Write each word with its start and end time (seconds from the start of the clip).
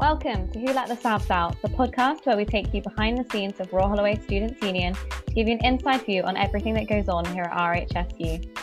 Welcome 0.00 0.50
to 0.52 0.58
Who 0.58 0.72
Let 0.72 0.88
the 0.88 0.96
Souths 0.96 1.30
Out, 1.30 1.60
the 1.60 1.68
podcast 1.68 2.24
where 2.24 2.34
we 2.34 2.46
take 2.46 2.72
you 2.72 2.80
behind 2.80 3.18
the 3.18 3.30
scenes 3.30 3.60
of 3.60 3.70
Royal 3.70 3.86
Holloway 3.86 4.18
Students 4.24 4.62
Union 4.62 4.94
to 4.94 5.34
give 5.34 5.46
you 5.46 5.52
an 5.52 5.62
inside 5.62 6.06
view 6.06 6.22
on 6.22 6.38
everything 6.38 6.72
that 6.72 6.88
goes 6.88 7.10
on 7.10 7.22
here 7.34 7.42
at 7.42 7.52
RHSU. 7.52 8.58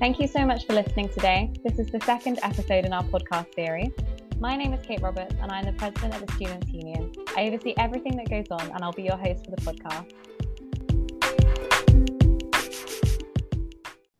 Thank 0.00 0.18
you 0.18 0.26
so 0.26 0.44
much 0.44 0.66
for 0.66 0.72
listening 0.72 1.08
today. 1.10 1.52
This 1.62 1.78
is 1.78 1.86
the 1.92 2.00
second 2.00 2.40
episode 2.42 2.84
in 2.84 2.92
our 2.92 3.04
podcast 3.04 3.54
series. 3.54 3.92
My 4.40 4.56
name 4.56 4.74
is 4.74 4.84
Kate 4.84 5.00
Roberts 5.00 5.36
and 5.40 5.52
I'm 5.52 5.66
the 5.66 5.72
president 5.74 6.16
of 6.16 6.26
the 6.26 6.32
Students 6.32 6.68
Union. 6.72 7.12
I 7.36 7.46
oversee 7.46 7.74
everything 7.78 8.16
that 8.16 8.28
goes 8.28 8.46
on 8.50 8.68
and 8.72 8.82
I'll 8.82 8.90
be 8.90 9.04
your 9.04 9.16
host 9.16 9.44
for 9.44 9.52
the 9.52 9.62
podcast. 9.62 10.10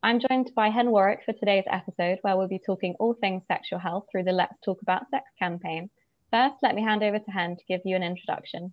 I'm 0.05 0.21
joined 0.21 0.53
by 0.55 0.69
Hen 0.69 0.93
Warwick 0.93 1.23
for 1.27 1.33
today's 1.33 1.65
episode, 1.69 2.19
where 2.23 2.37
we'll 2.37 2.47
be 2.47 2.61
talking 2.65 2.95
all 3.01 3.17
things 3.21 3.43
sexual 3.49 3.81
health 3.81 4.05
through 4.13 4.23
the 4.23 4.33
Let's 4.33 4.55
Talk 4.65 4.79
About 4.83 5.11
Sex 5.11 5.25
campaign. 5.41 5.91
First, 6.33 6.57
let 6.63 6.75
me 6.75 6.83
hand 6.83 7.03
over 7.03 7.19
to 7.19 7.31
Hen 7.31 7.57
to 7.59 7.65
give 7.69 7.83
you 7.85 7.95
an 7.95 8.03
introduction. 8.03 8.73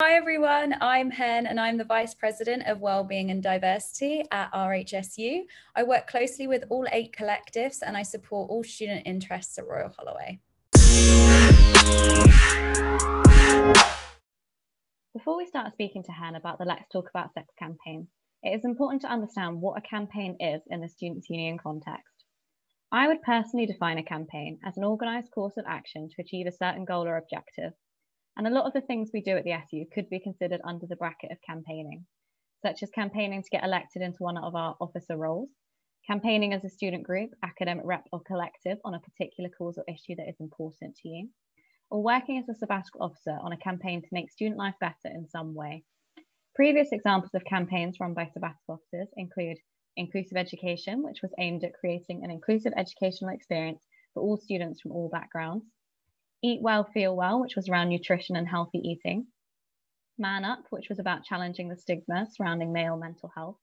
Hi 0.00 0.14
everyone, 0.14 0.76
I'm 0.80 1.10
Hen 1.10 1.48
and 1.48 1.58
I'm 1.58 1.78
the 1.78 1.84
Vice 1.84 2.14
President 2.14 2.62
of 2.68 2.78
Wellbeing 2.78 3.32
and 3.32 3.42
Diversity 3.42 4.22
at 4.30 4.52
RHSU. 4.52 5.40
I 5.74 5.82
work 5.82 6.06
closely 6.06 6.46
with 6.46 6.62
all 6.70 6.86
eight 6.92 7.12
collectives 7.12 7.78
and 7.84 7.96
I 7.96 8.04
support 8.04 8.50
all 8.50 8.62
student 8.62 9.04
interests 9.04 9.58
at 9.58 9.66
Royal 9.66 9.92
Holloway. 9.98 10.38
Before 15.12 15.36
we 15.36 15.46
start 15.46 15.72
speaking 15.72 16.04
to 16.04 16.12
Hen 16.12 16.36
about 16.36 16.58
the 16.58 16.66
Let's 16.66 16.88
Talk 16.92 17.10
About 17.10 17.34
Sex 17.34 17.48
campaign, 17.58 18.06
it 18.44 18.50
is 18.50 18.64
important 18.64 19.02
to 19.02 19.10
understand 19.10 19.60
what 19.60 19.76
a 19.76 19.80
campaign 19.80 20.36
is 20.38 20.62
in 20.70 20.80
the 20.80 20.88
Students' 20.88 21.28
Union 21.28 21.58
context. 21.58 22.11
I 22.94 23.08
would 23.08 23.22
personally 23.22 23.64
define 23.64 23.96
a 23.96 24.02
campaign 24.02 24.58
as 24.66 24.76
an 24.76 24.84
organised 24.84 25.30
course 25.30 25.56
of 25.56 25.64
action 25.66 26.10
to 26.10 26.20
achieve 26.20 26.46
a 26.46 26.52
certain 26.52 26.84
goal 26.84 27.06
or 27.06 27.16
objective. 27.16 27.72
And 28.36 28.46
a 28.46 28.50
lot 28.50 28.66
of 28.66 28.74
the 28.74 28.82
things 28.82 29.08
we 29.14 29.22
do 29.22 29.34
at 29.34 29.44
the 29.44 29.52
SU 29.52 29.86
could 29.94 30.10
be 30.10 30.20
considered 30.20 30.60
under 30.62 30.86
the 30.86 30.96
bracket 30.96 31.32
of 31.32 31.38
campaigning, 31.40 32.04
such 32.60 32.82
as 32.82 32.90
campaigning 32.90 33.42
to 33.42 33.48
get 33.48 33.64
elected 33.64 34.02
into 34.02 34.18
one 34.18 34.36
of 34.36 34.54
our 34.54 34.76
officer 34.78 35.16
roles, 35.16 35.48
campaigning 36.06 36.52
as 36.52 36.64
a 36.64 36.68
student 36.68 37.02
group, 37.02 37.30
academic 37.42 37.86
rep, 37.86 38.04
or 38.12 38.20
collective 38.26 38.76
on 38.84 38.92
a 38.92 39.00
particular 39.00 39.48
cause 39.56 39.78
or 39.78 39.84
issue 39.88 40.14
that 40.16 40.28
is 40.28 40.36
important 40.38 40.94
to 40.96 41.08
you, 41.08 41.30
or 41.90 42.02
working 42.02 42.36
as 42.36 42.48
a 42.50 42.58
sabbatical 42.58 43.02
officer 43.02 43.38
on 43.40 43.52
a 43.52 43.56
campaign 43.56 44.02
to 44.02 44.08
make 44.12 44.30
student 44.30 44.58
life 44.58 44.74
better 44.80 45.14
in 45.14 45.26
some 45.26 45.54
way. 45.54 45.82
Previous 46.54 46.92
examples 46.92 47.32
of 47.34 47.42
campaigns 47.46 47.96
run 48.00 48.12
by 48.12 48.26
sabbatical 48.26 48.74
officers 48.74 49.08
include 49.16 49.56
inclusive 49.96 50.36
education, 50.36 51.02
which 51.02 51.22
was 51.22 51.32
aimed 51.38 51.64
at 51.64 51.74
creating 51.74 52.24
an 52.24 52.30
inclusive 52.30 52.72
educational 52.76 53.34
experience 53.34 53.86
for 54.14 54.22
all 54.22 54.36
students 54.36 54.80
from 54.80 54.92
all 54.92 55.08
backgrounds. 55.08 55.66
Eat 56.42 56.60
Well, 56.62 56.84
Feel 56.84 57.14
Well, 57.14 57.40
which 57.40 57.56
was 57.56 57.68
around 57.68 57.88
nutrition 57.88 58.36
and 58.36 58.48
healthy 58.48 58.78
eating. 58.78 59.26
Man 60.18 60.44
Up, 60.44 60.64
which 60.70 60.88
was 60.88 60.98
about 60.98 61.24
challenging 61.24 61.68
the 61.68 61.76
stigma 61.76 62.26
surrounding 62.30 62.72
male 62.72 62.96
mental 62.96 63.30
health. 63.34 63.58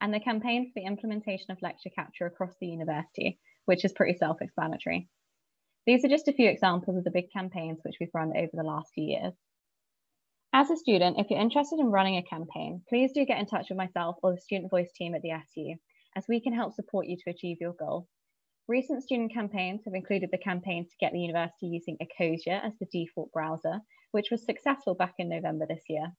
And 0.00 0.12
the 0.12 0.20
campaign 0.20 0.66
for 0.66 0.72
the 0.80 0.86
implementation 0.86 1.50
of 1.50 1.62
lecture 1.62 1.90
capture 1.90 2.26
across 2.26 2.54
the 2.60 2.66
university, 2.66 3.38
which 3.64 3.84
is 3.84 3.92
pretty 3.92 4.18
self 4.18 4.40
explanatory. 4.40 5.08
These 5.86 6.04
are 6.04 6.08
just 6.08 6.28
a 6.28 6.32
few 6.32 6.48
examples 6.48 6.96
of 6.96 7.04
the 7.04 7.10
big 7.10 7.30
campaigns 7.32 7.80
which 7.82 7.96
we've 8.00 8.14
run 8.14 8.36
over 8.36 8.50
the 8.52 8.62
last 8.62 8.92
few 8.94 9.04
years. 9.04 9.34
As 10.58 10.70
a 10.70 10.76
student, 10.78 11.18
if 11.18 11.28
you're 11.28 11.38
interested 11.38 11.80
in 11.80 11.90
running 11.90 12.16
a 12.16 12.22
campaign, 12.22 12.80
please 12.88 13.12
do 13.12 13.26
get 13.26 13.38
in 13.38 13.44
touch 13.44 13.66
with 13.68 13.76
myself 13.76 14.16
or 14.22 14.32
the 14.32 14.40
Student 14.40 14.70
Voice 14.70 14.90
team 14.90 15.14
at 15.14 15.20
the 15.20 15.32
SU, 15.32 15.74
as 16.16 16.24
we 16.30 16.40
can 16.40 16.54
help 16.54 16.72
support 16.72 17.06
you 17.06 17.18
to 17.18 17.30
achieve 17.30 17.58
your 17.60 17.74
goal. 17.74 18.08
Recent 18.66 19.02
student 19.02 19.34
campaigns 19.34 19.82
have 19.84 19.92
included 19.92 20.30
the 20.32 20.38
campaign 20.38 20.86
to 20.86 20.96
get 20.98 21.12
the 21.12 21.20
university 21.20 21.66
using 21.66 21.98
Ecosia 21.98 22.64
as 22.64 22.72
the 22.80 22.86
default 22.90 23.30
browser, 23.32 23.80
which 24.12 24.30
was 24.30 24.46
successful 24.46 24.94
back 24.94 25.12
in 25.18 25.28
November 25.28 25.66
this 25.68 25.82
year. 25.90 26.10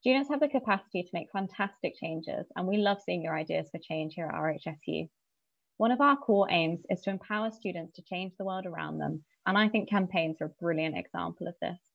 Students 0.00 0.30
have 0.30 0.40
the 0.40 0.48
capacity 0.48 1.02
to 1.02 1.10
make 1.12 1.30
fantastic 1.30 1.92
changes, 2.00 2.46
and 2.56 2.66
we 2.66 2.78
love 2.78 3.02
seeing 3.04 3.20
your 3.20 3.36
ideas 3.36 3.68
for 3.70 3.80
change 3.86 4.14
here 4.14 4.28
at 4.28 4.34
RHSU. 4.34 5.10
One 5.76 5.92
of 5.92 6.00
our 6.00 6.16
core 6.16 6.50
aims 6.50 6.80
is 6.88 7.02
to 7.02 7.10
empower 7.10 7.50
students 7.50 7.96
to 7.96 8.02
change 8.02 8.32
the 8.38 8.46
world 8.46 8.64
around 8.64 8.96
them, 8.96 9.22
and 9.44 9.58
I 9.58 9.68
think 9.68 9.90
campaigns 9.90 10.38
are 10.40 10.46
a 10.46 10.58
brilliant 10.58 10.96
example 10.96 11.48
of 11.48 11.54
this. 11.60 11.91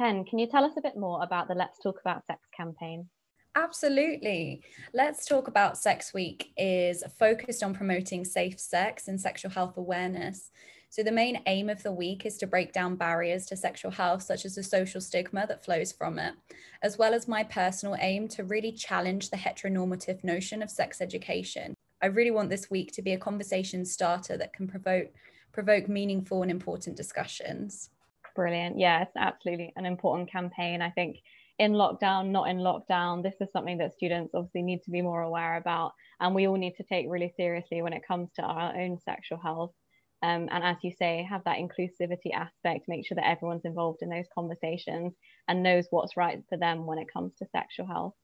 Hen, 0.00 0.24
can 0.24 0.38
you 0.38 0.46
tell 0.46 0.64
us 0.64 0.72
a 0.78 0.80
bit 0.80 0.96
more 0.96 1.22
about 1.22 1.46
the 1.46 1.54
Let's 1.54 1.78
Talk 1.78 2.00
About 2.00 2.24
Sex 2.26 2.40
campaign? 2.56 3.08
Absolutely. 3.54 4.62
Let's 4.94 5.26
Talk 5.26 5.46
About 5.46 5.76
Sex 5.76 6.14
Week 6.14 6.52
is 6.56 7.04
focused 7.18 7.62
on 7.62 7.74
promoting 7.74 8.24
safe 8.24 8.58
sex 8.58 9.08
and 9.08 9.20
sexual 9.20 9.50
health 9.50 9.76
awareness. 9.76 10.50
So, 10.88 11.02
the 11.02 11.12
main 11.12 11.42
aim 11.46 11.68
of 11.68 11.82
the 11.82 11.92
week 11.92 12.24
is 12.24 12.38
to 12.38 12.46
break 12.46 12.72
down 12.72 12.96
barriers 12.96 13.44
to 13.46 13.56
sexual 13.56 13.90
health, 13.90 14.22
such 14.22 14.44
as 14.44 14.54
the 14.54 14.62
social 14.62 15.00
stigma 15.00 15.46
that 15.46 15.64
flows 15.64 15.92
from 15.92 16.18
it, 16.18 16.34
as 16.82 16.96
well 16.96 17.12
as 17.12 17.28
my 17.28 17.44
personal 17.44 17.96
aim 18.00 18.26
to 18.28 18.44
really 18.44 18.72
challenge 18.72 19.30
the 19.30 19.36
heteronormative 19.36 20.24
notion 20.24 20.62
of 20.62 20.70
sex 20.70 21.00
education. 21.00 21.74
I 22.02 22.06
really 22.06 22.30
want 22.30 22.48
this 22.50 22.70
week 22.70 22.92
to 22.92 23.02
be 23.02 23.12
a 23.12 23.18
conversation 23.18 23.84
starter 23.84 24.36
that 24.38 24.54
can 24.54 24.66
provoke 24.66 25.10
provoke 25.52 25.88
meaningful 25.88 26.42
and 26.42 26.50
important 26.50 26.96
discussions. 26.96 27.90
Brilliant. 28.34 28.78
Yeah, 28.78 29.02
it's 29.02 29.16
absolutely 29.16 29.72
an 29.76 29.86
important 29.86 30.30
campaign. 30.30 30.82
I 30.82 30.90
think 30.90 31.18
in 31.58 31.72
lockdown, 31.72 32.30
not 32.30 32.48
in 32.48 32.58
lockdown, 32.58 33.22
this 33.22 33.34
is 33.40 33.52
something 33.52 33.78
that 33.78 33.92
students 33.92 34.34
obviously 34.34 34.62
need 34.62 34.82
to 34.84 34.90
be 34.90 35.02
more 35.02 35.22
aware 35.22 35.56
about. 35.56 35.92
And 36.18 36.34
we 36.34 36.46
all 36.46 36.56
need 36.56 36.76
to 36.76 36.84
take 36.84 37.06
really 37.08 37.32
seriously 37.36 37.82
when 37.82 37.92
it 37.92 38.06
comes 38.06 38.30
to 38.36 38.42
our 38.42 38.74
own 38.76 38.98
sexual 38.98 39.38
health. 39.38 39.72
Um, 40.22 40.48
and 40.50 40.62
as 40.62 40.76
you 40.82 40.92
say, 40.92 41.26
have 41.28 41.44
that 41.44 41.58
inclusivity 41.58 42.32
aspect, 42.34 42.88
make 42.88 43.06
sure 43.06 43.16
that 43.16 43.28
everyone's 43.28 43.64
involved 43.64 44.02
in 44.02 44.10
those 44.10 44.26
conversations 44.34 45.14
and 45.48 45.62
knows 45.62 45.86
what's 45.90 46.16
right 46.16 46.42
for 46.48 46.58
them 46.58 46.86
when 46.86 46.98
it 46.98 47.12
comes 47.12 47.32
to 47.38 47.46
sexual 47.52 47.86
health. 47.86 48.14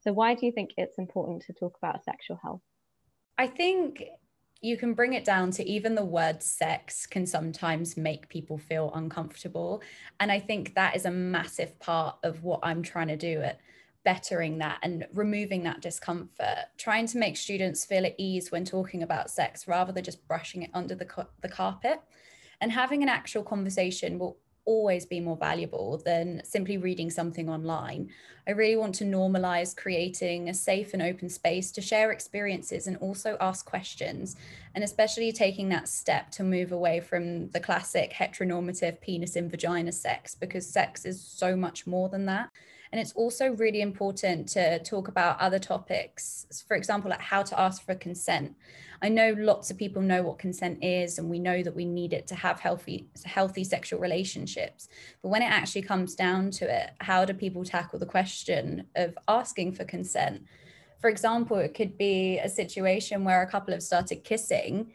So, 0.00 0.12
why 0.12 0.34
do 0.34 0.46
you 0.46 0.52
think 0.52 0.70
it's 0.76 0.98
important 0.98 1.42
to 1.46 1.54
talk 1.54 1.76
about 1.82 2.04
sexual 2.04 2.38
health? 2.42 2.60
I 3.38 3.46
think 3.46 4.02
you 4.60 4.76
can 4.76 4.92
bring 4.92 5.12
it 5.12 5.24
down 5.24 5.50
to 5.52 5.64
even 5.68 5.94
the 5.94 6.04
word 6.04 6.42
sex 6.42 7.06
can 7.06 7.26
sometimes 7.26 7.96
make 7.96 8.28
people 8.28 8.58
feel 8.58 8.90
uncomfortable. 8.94 9.82
And 10.18 10.32
I 10.32 10.40
think 10.40 10.74
that 10.74 10.96
is 10.96 11.04
a 11.04 11.10
massive 11.10 11.78
part 11.78 12.16
of 12.24 12.42
what 12.42 12.60
I'm 12.62 12.82
trying 12.82 13.08
to 13.08 13.16
do 13.16 13.40
at 13.40 13.60
bettering 14.04 14.58
that 14.58 14.78
and 14.82 15.06
removing 15.12 15.62
that 15.62 15.80
discomfort, 15.80 16.66
trying 16.76 17.06
to 17.06 17.18
make 17.18 17.36
students 17.36 17.84
feel 17.84 18.06
at 18.06 18.14
ease 18.18 18.50
when 18.50 18.64
talking 18.64 19.02
about 19.02 19.30
sex 19.30 19.68
rather 19.68 19.92
than 19.92 20.04
just 20.04 20.26
brushing 20.26 20.62
it 20.62 20.70
under 20.74 20.94
the, 20.94 21.26
the 21.40 21.48
carpet. 21.48 22.00
And 22.60 22.72
having 22.72 23.02
an 23.04 23.08
actual 23.08 23.44
conversation 23.44 24.18
will 24.18 24.38
always 24.68 25.06
be 25.06 25.18
more 25.18 25.36
valuable 25.36 25.96
than 26.04 26.42
simply 26.44 26.76
reading 26.76 27.10
something 27.10 27.48
online. 27.48 28.10
I 28.46 28.50
really 28.50 28.76
want 28.76 28.94
to 28.96 29.04
normalize 29.04 29.74
creating 29.74 30.48
a 30.48 30.54
safe 30.54 30.92
and 30.92 31.02
open 31.02 31.30
space 31.30 31.72
to 31.72 31.80
share 31.80 32.12
experiences 32.12 32.86
and 32.86 32.98
also 32.98 33.38
ask 33.40 33.64
questions, 33.64 34.36
and 34.74 34.84
especially 34.84 35.32
taking 35.32 35.70
that 35.70 35.88
step 35.88 36.30
to 36.32 36.42
move 36.44 36.70
away 36.70 37.00
from 37.00 37.48
the 37.50 37.60
classic 37.60 38.12
heteronormative 38.12 39.00
penis 39.00 39.36
in 39.36 39.48
vagina 39.48 39.92
sex, 39.92 40.34
because 40.34 40.68
sex 40.68 41.06
is 41.06 41.18
so 41.18 41.56
much 41.56 41.86
more 41.86 42.10
than 42.10 42.26
that. 42.26 42.50
And 42.92 43.00
it's 43.00 43.12
also 43.12 43.50
really 43.50 43.80
important 43.80 44.48
to 44.50 44.78
talk 44.80 45.08
about 45.08 45.40
other 45.40 45.58
topics, 45.58 46.46
for 46.66 46.76
example, 46.76 47.10
like 47.10 47.20
how 47.20 47.42
to 47.42 47.60
ask 47.60 47.84
for 47.84 47.94
consent. 47.94 48.54
I 49.00 49.08
know 49.08 49.34
lots 49.38 49.70
of 49.70 49.76
people 49.76 50.02
know 50.02 50.22
what 50.22 50.38
consent 50.38 50.82
is, 50.82 51.18
and 51.18 51.30
we 51.30 51.38
know 51.38 51.62
that 51.62 51.76
we 51.76 51.84
need 51.84 52.12
it 52.12 52.26
to 52.28 52.34
have 52.34 52.60
healthy, 52.60 53.06
healthy 53.24 53.62
sexual 53.62 54.00
relationships. 54.00 54.88
But 55.22 55.28
when 55.28 55.42
it 55.42 55.50
actually 55.50 55.82
comes 55.82 56.14
down 56.14 56.50
to 56.52 56.64
it, 56.64 56.90
how 57.00 57.24
do 57.24 57.34
people 57.34 57.64
tackle 57.64 57.98
the 57.98 58.06
question 58.06 58.86
of 58.96 59.16
asking 59.28 59.72
for 59.72 59.84
consent? 59.84 60.42
For 61.00 61.08
example, 61.08 61.58
it 61.58 61.74
could 61.74 61.96
be 61.96 62.38
a 62.38 62.48
situation 62.48 63.22
where 63.22 63.42
a 63.42 63.50
couple 63.50 63.72
have 63.72 63.82
started 63.82 64.24
kissing 64.24 64.92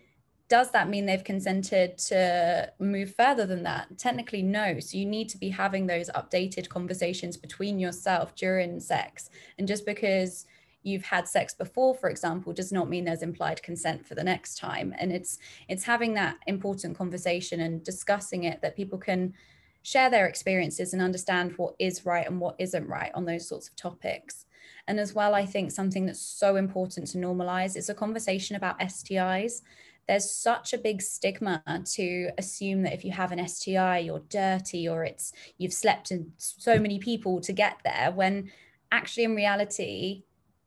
does 0.49 0.71
that 0.71 0.89
mean 0.89 1.05
they've 1.05 1.23
consented 1.23 1.97
to 1.97 2.71
move 2.79 3.15
further 3.15 3.45
than 3.45 3.63
that? 3.63 3.97
Technically, 3.97 4.43
no. 4.43 4.79
So 4.79 4.97
you 4.97 5.05
need 5.05 5.29
to 5.29 5.37
be 5.37 5.49
having 5.49 5.87
those 5.87 6.09
updated 6.09 6.69
conversations 6.69 7.37
between 7.37 7.79
yourself 7.79 8.35
during 8.35 8.79
sex. 8.79 9.29
And 9.57 9.67
just 9.67 9.85
because 9.85 10.45
you've 10.83 11.05
had 11.05 11.27
sex 11.27 11.53
before 11.53 11.95
for 11.95 12.09
example 12.09 12.53
does 12.53 12.71
not 12.71 12.89
mean 12.89 13.05
there's 13.05 13.23
implied 13.23 13.63
consent 13.63 14.05
for 14.05 14.15
the 14.15 14.23
next 14.23 14.57
time 14.57 14.93
and 14.99 15.11
it's 15.11 15.39
it's 15.69 15.83
having 15.83 16.13
that 16.13 16.37
important 16.45 16.97
conversation 16.97 17.61
and 17.61 17.83
discussing 17.83 18.43
it 18.43 18.61
that 18.61 18.75
people 18.75 18.99
can 18.99 19.33
share 19.81 20.09
their 20.09 20.27
experiences 20.27 20.93
and 20.93 21.01
understand 21.01 21.53
what 21.57 21.73
is 21.79 22.05
right 22.05 22.27
and 22.27 22.39
what 22.39 22.55
isn't 22.59 22.87
right 22.87 23.11
on 23.15 23.25
those 23.25 23.47
sorts 23.47 23.69
of 23.69 23.75
topics 23.75 24.45
and 24.87 24.99
as 24.99 25.13
well 25.13 25.33
i 25.33 25.45
think 25.45 25.71
something 25.71 26.05
that's 26.05 26.21
so 26.21 26.57
important 26.57 27.07
to 27.07 27.17
normalize 27.17 27.75
is 27.75 27.89
a 27.89 27.93
conversation 27.93 28.55
about 28.55 28.79
stis 28.79 29.61
there's 30.07 30.29
such 30.29 30.73
a 30.73 30.77
big 30.77 31.01
stigma 31.01 31.63
to 31.93 32.29
assume 32.37 32.83
that 32.83 32.93
if 32.93 33.05
you 33.05 33.11
have 33.11 33.31
an 33.31 33.47
STI, 33.47 33.99
you're 33.99 34.23
dirty 34.29 34.87
or 34.87 35.03
it's 35.03 35.31
you've 35.57 35.73
slept 35.73 36.11
in 36.11 36.31
so 36.37 36.77
many 36.79 36.99
people 36.99 37.39
to 37.41 37.53
get 37.53 37.77
there 37.83 38.11
when 38.11 38.51
actually 38.91 39.23
in 39.23 39.35
reality 39.35 40.23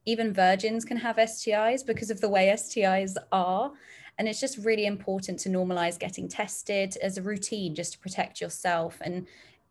even 0.07 0.33
virgins 0.33 0.85
can 0.85 0.97
have 0.97 1.17
STIs 1.17 1.85
because 1.85 2.11
of 2.11 2.21
the 2.21 2.29
way 2.29 2.49
STIs 2.55 3.17
are. 3.33 3.73
And 4.19 4.29
it's 4.29 4.41
just 4.41 4.59
really 4.59 4.87
important 4.87 5.39
to 5.41 5.51
normalize 5.51 5.99
getting 5.99 6.29
tested 6.29 6.97
as 7.03 7.19
a 7.19 7.23
routine 7.23 7.75
just 7.75 7.95
to 7.95 7.99
protect 7.99 8.41
yourself 8.41 8.99
and 9.03 9.27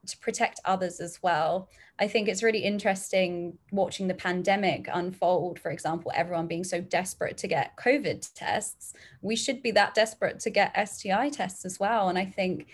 to 0.07 0.17
protect 0.19 0.59
others 0.65 0.99
as 0.99 1.19
well. 1.21 1.69
I 1.99 2.07
think 2.07 2.27
it's 2.27 2.43
really 2.43 2.59
interesting 2.59 3.57
watching 3.71 4.07
the 4.07 4.13
pandemic 4.13 4.87
unfold, 4.91 5.59
for 5.59 5.71
example, 5.71 6.11
everyone 6.13 6.47
being 6.47 6.63
so 6.63 6.81
desperate 6.81 7.37
to 7.37 7.47
get 7.47 7.77
COVID 7.77 8.33
tests. 8.33 8.93
We 9.21 9.35
should 9.35 9.61
be 9.61 9.71
that 9.71 9.93
desperate 9.93 10.39
to 10.41 10.49
get 10.49 10.75
STI 10.87 11.29
tests 11.29 11.65
as 11.65 11.79
well. 11.79 12.09
And 12.09 12.17
I 12.17 12.25
think 12.25 12.67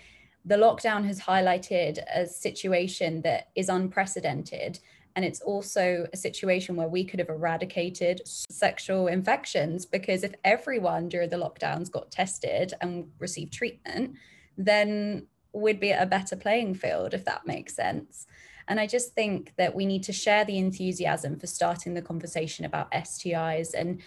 the 0.43 0.55
lockdown 0.55 1.05
has 1.05 1.21
highlighted 1.21 1.99
a 2.13 2.25
situation 2.25 3.21
that 3.21 3.49
is 3.55 3.69
unprecedented. 3.69 4.79
And 5.15 5.25
it's 5.25 5.41
also 5.41 6.07
a 6.13 6.17
situation 6.17 6.75
where 6.75 6.87
we 6.87 7.03
could 7.03 7.19
have 7.19 7.29
eradicated 7.29 8.21
sexual 8.25 9.07
infections 9.07 9.85
because 9.85 10.23
if 10.23 10.33
everyone 10.43 11.09
during 11.09 11.29
the 11.29 11.37
lockdowns 11.37 11.91
got 11.91 12.11
tested 12.11 12.73
and 12.81 13.09
received 13.19 13.53
treatment, 13.53 14.15
then 14.57 15.27
we'd 15.53 15.79
be 15.79 15.91
at 15.91 16.03
a 16.03 16.05
better 16.05 16.35
playing 16.35 16.75
field, 16.75 17.13
if 17.13 17.25
that 17.25 17.45
makes 17.45 17.75
sense. 17.75 18.27
And 18.67 18.79
I 18.79 18.87
just 18.87 19.13
think 19.13 19.53
that 19.57 19.75
we 19.75 19.85
need 19.85 20.03
to 20.03 20.13
share 20.13 20.45
the 20.45 20.57
enthusiasm 20.57 21.37
for 21.39 21.47
starting 21.47 21.93
the 21.93 22.01
conversation 22.01 22.65
about 22.65 22.91
STIs 22.91 23.73
and 23.73 24.01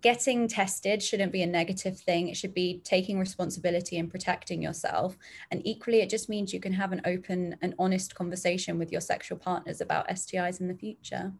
getting 0.00 0.48
tested 0.48 1.02
shouldn't 1.02 1.32
be 1.32 1.42
a 1.42 1.46
negative 1.46 1.98
thing. 1.98 2.28
It 2.28 2.36
should 2.36 2.54
be 2.54 2.80
taking 2.84 3.18
responsibility 3.18 3.98
and 3.98 4.10
protecting 4.10 4.62
yourself. 4.62 5.16
And 5.50 5.60
equally, 5.64 6.00
it 6.00 6.10
just 6.10 6.28
means 6.28 6.52
you 6.52 6.60
can 6.60 6.72
have 6.72 6.92
an 6.92 7.02
open 7.04 7.56
and 7.62 7.74
honest 7.78 8.14
conversation 8.14 8.78
with 8.78 8.90
your 8.90 9.00
sexual 9.00 9.38
partners 9.38 9.80
about 9.80 10.08
STIs 10.08 10.60
in 10.60 10.68
the 10.68 10.74
future. 10.74 11.32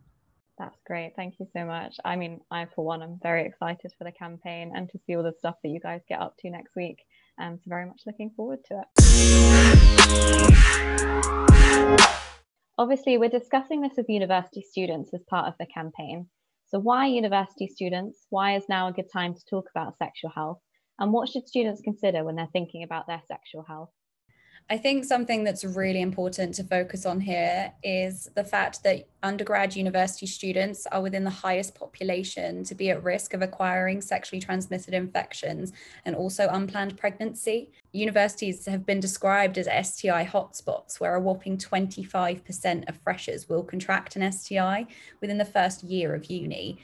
That's 0.58 0.78
great. 0.86 1.12
Thank 1.14 1.38
you 1.38 1.46
so 1.52 1.64
much. 1.64 1.96
I 2.04 2.16
mean, 2.16 2.40
I, 2.50 2.66
for 2.74 2.84
one, 2.84 3.00
I'm 3.00 3.18
very 3.22 3.46
excited 3.46 3.92
for 3.96 4.04
the 4.04 4.12
campaign 4.12 4.72
and 4.74 4.88
to 4.90 4.98
see 5.06 5.16
all 5.16 5.22
the 5.22 5.32
stuff 5.38 5.56
that 5.62 5.68
you 5.68 5.80
guys 5.80 6.02
get 6.08 6.20
up 6.20 6.36
to 6.38 6.50
next 6.50 6.74
week. 6.74 6.98
Um, 7.40 7.58
so, 7.58 7.64
very 7.68 7.86
much 7.86 8.02
looking 8.06 8.30
forward 8.36 8.58
to 8.66 8.82
it. 8.82 8.86
Obviously, 12.78 13.18
we're 13.18 13.28
discussing 13.28 13.80
this 13.80 13.94
with 13.96 14.08
university 14.08 14.62
students 14.62 15.12
as 15.14 15.22
part 15.28 15.48
of 15.48 15.54
the 15.58 15.66
campaign. 15.66 16.28
So, 16.68 16.78
why 16.78 17.06
university 17.06 17.66
students? 17.66 18.26
Why 18.30 18.56
is 18.56 18.68
now 18.68 18.88
a 18.88 18.92
good 18.92 19.10
time 19.12 19.34
to 19.34 19.40
talk 19.48 19.66
about 19.74 19.96
sexual 19.98 20.30
health? 20.30 20.60
And 20.98 21.12
what 21.12 21.28
should 21.28 21.46
students 21.46 21.80
consider 21.82 22.24
when 22.24 22.36
they're 22.36 22.48
thinking 22.52 22.82
about 22.82 23.06
their 23.06 23.22
sexual 23.26 23.64
health? 23.66 23.90
I 24.70 24.76
think 24.76 25.06
something 25.06 25.44
that's 25.44 25.64
really 25.64 26.02
important 26.02 26.54
to 26.56 26.64
focus 26.64 27.06
on 27.06 27.20
here 27.20 27.72
is 27.82 28.28
the 28.34 28.44
fact 28.44 28.82
that 28.82 29.08
undergrad 29.22 29.74
university 29.74 30.26
students 30.26 30.86
are 30.92 31.00
within 31.00 31.24
the 31.24 31.30
highest 31.30 31.74
population 31.74 32.64
to 32.64 32.74
be 32.74 32.90
at 32.90 33.02
risk 33.02 33.32
of 33.32 33.40
acquiring 33.40 34.02
sexually 34.02 34.42
transmitted 34.42 34.92
infections 34.92 35.72
and 36.04 36.14
also 36.14 36.48
unplanned 36.48 36.98
pregnancy. 36.98 37.70
Universities 37.92 38.66
have 38.66 38.84
been 38.84 39.00
described 39.00 39.56
as 39.56 39.88
STI 39.88 40.26
hotspots, 40.26 41.00
where 41.00 41.14
a 41.14 41.20
whopping 41.20 41.56
25% 41.56 42.86
of 42.90 42.98
freshers 42.98 43.48
will 43.48 43.62
contract 43.62 44.16
an 44.16 44.30
STI 44.30 44.86
within 45.22 45.38
the 45.38 45.46
first 45.46 45.82
year 45.82 46.14
of 46.14 46.26
uni. 46.26 46.76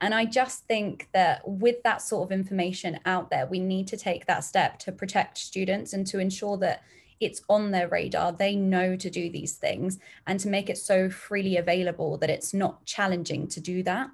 And 0.00 0.14
I 0.14 0.26
just 0.26 0.68
think 0.68 1.08
that 1.12 1.42
with 1.44 1.82
that 1.82 2.02
sort 2.02 2.28
of 2.28 2.32
information 2.32 3.00
out 3.04 3.30
there, 3.30 3.46
we 3.46 3.58
need 3.58 3.88
to 3.88 3.96
take 3.96 4.26
that 4.26 4.44
step 4.44 4.78
to 4.80 4.92
protect 4.92 5.38
students 5.38 5.92
and 5.92 6.06
to 6.06 6.20
ensure 6.20 6.56
that 6.58 6.82
it's 7.22 7.42
on 7.48 7.70
their 7.70 7.88
radar. 7.88 8.32
They 8.32 8.56
know 8.56 8.96
to 8.96 9.10
do 9.10 9.30
these 9.30 9.54
things 9.54 9.98
and 10.26 10.38
to 10.40 10.48
make 10.48 10.68
it 10.68 10.78
so 10.78 11.08
freely 11.08 11.56
available 11.56 12.18
that 12.18 12.30
it's 12.30 12.52
not 12.52 12.84
challenging 12.84 13.48
to 13.48 13.60
do 13.60 13.82
that. 13.84 14.10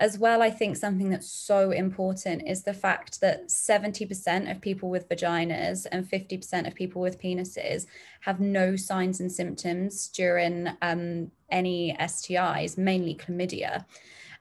As 0.00 0.18
well, 0.18 0.42
I 0.42 0.50
think 0.50 0.76
something 0.76 1.08
that's 1.10 1.30
so 1.30 1.70
important 1.70 2.42
is 2.48 2.64
the 2.64 2.74
fact 2.74 3.20
that 3.20 3.46
70% 3.46 4.50
of 4.50 4.60
people 4.60 4.90
with 4.90 5.08
vaginas 5.08 5.86
and 5.92 6.04
50% 6.04 6.66
of 6.66 6.74
people 6.74 7.00
with 7.00 7.20
penises 7.22 7.86
have 8.22 8.40
no 8.40 8.74
signs 8.74 9.20
and 9.20 9.30
symptoms 9.30 10.08
during 10.08 10.68
um, 10.82 11.30
any 11.48 11.96
STIs, 12.00 12.76
mainly 12.76 13.14
chlamydia. 13.14 13.84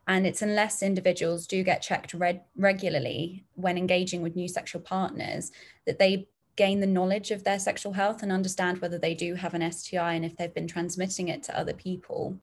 And 0.07 0.25
it's 0.25 0.41
unless 0.41 0.81
individuals 0.81 1.45
do 1.45 1.63
get 1.63 1.83
checked 1.83 2.15
regularly 2.57 3.45
when 3.53 3.77
engaging 3.77 4.23
with 4.23 4.35
new 4.35 4.47
sexual 4.47 4.81
partners 4.81 5.51
that 5.85 5.99
they 5.99 6.27
gain 6.55 6.79
the 6.79 6.87
knowledge 6.87 7.31
of 7.31 7.43
their 7.43 7.59
sexual 7.59 7.93
health 7.93 8.23
and 8.23 8.31
understand 8.31 8.79
whether 8.79 8.97
they 8.97 9.13
do 9.13 9.35
have 9.35 9.53
an 9.53 9.71
STI 9.71 10.13
and 10.13 10.25
if 10.25 10.35
they've 10.37 10.53
been 10.53 10.67
transmitting 10.67 11.27
it 11.27 11.43
to 11.43 11.57
other 11.57 11.73
people. 11.73 12.37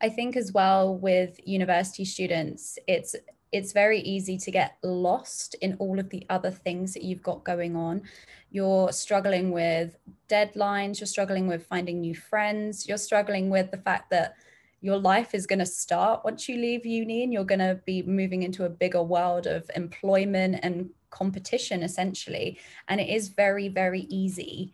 I 0.00 0.08
think 0.08 0.36
as 0.36 0.52
well 0.52 0.96
with 0.96 1.38
university 1.46 2.04
students, 2.04 2.78
it's 2.86 3.14
it's 3.52 3.72
very 3.72 4.00
easy 4.00 4.38
to 4.38 4.50
get 4.52 4.76
lost 4.84 5.54
in 5.54 5.74
all 5.80 5.98
of 5.98 6.08
the 6.10 6.24
other 6.30 6.52
things 6.52 6.94
that 6.94 7.02
you've 7.02 7.22
got 7.22 7.44
going 7.44 7.74
on. 7.74 8.02
You're 8.50 8.92
struggling 8.92 9.50
with 9.50 9.96
deadlines, 10.28 11.00
you're 11.00 11.08
struggling 11.08 11.48
with 11.48 11.66
finding 11.66 12.00
new 12.00 12.14
friends, 12.14 12.86
you're 12.86 12.96
struggling 12.96 13.50
with 13.50 13.72
the 13.72 13.78
fact 13.78 14.10
that 14.10 14.36
your 14.80 14.98
life 14.98 15.34
is 15.34 15.46
going 15.46 15.58
to 15.58 15.66
start 15.66 16.24
once 16.24 16.48
you 16.48 16.56
leave 16.56 16.86
uni 16.86 17.22
and 17.22 17.32
you're 17.32 17.44
going 17.44 17.58
to 17.58 17.80
be 17.84 18.02
moving 18.02 18.42
into 18.42 18.64
a 18.64 18.70
bigger 18.70 19.02
world 19.02 19.46
of 19.46 19.70
employment 19.76 20.60
and 20.62 20.90
competition 21.10 21.82
essentially. 21.82 22.58
And 22.88 23.00
it 23.00 23.08
is 23.08 23.28
very 23.28 23.68
very 23.68 24.02
easy 24.08 24.72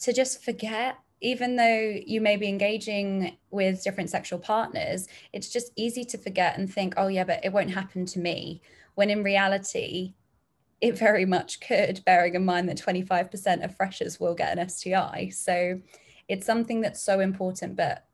to 0.00 0.12
just 0.12 0.42
forget 0.44 0.96
even 1.22 1.56
though 1.56 2.00
you 2.06 2.20
may 2.20 2.36
be 2.36 2.48
engaging 2.48 3.36
with 3.50 3.84
different 3.84 4.10
sexual 4.10 4.38
partners 4.38 5.06
it's 5.32 5.50
just 5.50 5.72
easy 5.76 6.04
to 6.04 6.18
forget 6.18 6.58
and 6.58 6.72
think 6.72 6.94
oh 6.96 7.08
yeah 7.08 7.24
but 7.24 7.44
it 7.44 7.52
won't 7.52 7.70
happen 7.70 8.06
to 8.06 8.18
me 8.18 8.60
when 8.94 9.10
in 9.10 9.22
reality 9.22 10.14
it 10.80 10.98
very 10.98 11.26
much 11.26 11.60
could 11.60 12.02
bearing 12.06 12.34
in 12.34 12.44
mind 12.44 12.68
that 12.68 12.78
25% 12.78 13.62
of 13.62 13.76
freshers 13.76 14.18
will 14.18 14.34
get 14.34 14.56
an 14.56 14.68
STI 14.68 15.30
so 15.32 15.78
it's 16.28 16.46
something 16.46 16.80
that's 16.80 17.02
so 17.02 17.20
important 17.20 17.76
but 17.76 18.06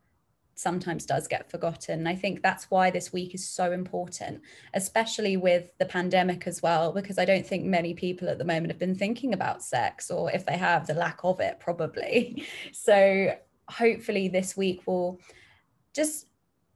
sometimes 0.57 1.07
does 1.07 1.29
get 1.29 1.51
forgotten. 1.51 2.01
And 2.01 2.09
I 2.09 2.15
think 2.15 2.43
that's 2.43 2.71
why 2.71 2.91
this 2.91 3.13
week 3.13 3.35
is 3.35 3.49
so 3.49 3.73
important, 3.73 4.41
especially 4.75 5.37
with 5.37 5.71
the 5.79 5.85
pandemic 5.85 6.47
as 6.47 6.63
well, 6.63 6.93
because 6.93 7.19
I 7.19 7.27
don't 7.27 7.47
think 7.47 7.65
many 7.65 7.95
people 7.95 8.29
at 8.29 8.39
the 8.39 8.45
moment 8.45 8.69
have 8.69 8.79
been 8.79 8.95
thinking 8.95 9.35
about 9.35 9.63
sex, 9.63 10.11
or 10.11 10.33
if 10.33 10.45
they 10.47 10.57
have, 10.57 10.87
the 10.87 10.95
lack 10.95 11.21
of 11.23 11.41
it 11.41 11.61
probably. 11.61 12.45
So 12.73 13.35
hopefully 13.69 14.29
this 14.29 14.57
week 14.57 14.83
will 14.87 15.21
just 15.93 16.27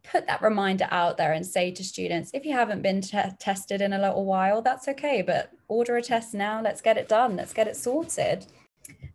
put 0.03 0.27
that 0.27 0.43
reminder 0.43 0.89
out 0.91 1.17
there 1.17 1.33
and 1.33 1.47
say 1.47 1.71
to 1.71 1.85
students 1.85 2.31
if 2.33 2.45
you 2.45 2.53
haven't 2.53 2.83
been 2.83 3.01
t- 3.01 3.19
tested 3.39 3.81
in 3.81 3.93
a 3.93 3.99
little 3.99 4.25
while 4.25 4.63
that's 4.63 4.89
okay 4.89 5.23
but 5.23 5.53
order 5.69 5.97
a 5.97 6.03
test 6.03 6.35
now 6.35 6.61
let's 6.61 6.81
get 6.81 6.97
it 6.97 7.09
done 7.09 7.37
let's 7.37 7.53
get 7.53 7.69
it 7.69 7.77
sorted 7.77 8.47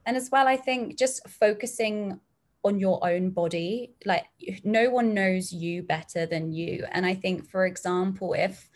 and 0.05 0.15
as 0.15 0.29
well 0.31 0.48
i 0.48 0.55
think 0.55 0.98
just 0.98 1.27
focusing 1.27 2.19
on 2.65 2.79
your 2.79 3.00
own 3.07 3.29
body 3.29 3.93
like 4.05 4.25
no 4.63 4.89
one 4.89 5.13
knows 5.13 5.53
you 5.53 5.84
better 5.84 6.25
than 6.25 6.51
you. 6.51 6.86
And 6.91 7.05
i 7.05 7.13
think 7.13 7.48
for 7.48 7.65
example 7.65 8.34
if 8.34 8.69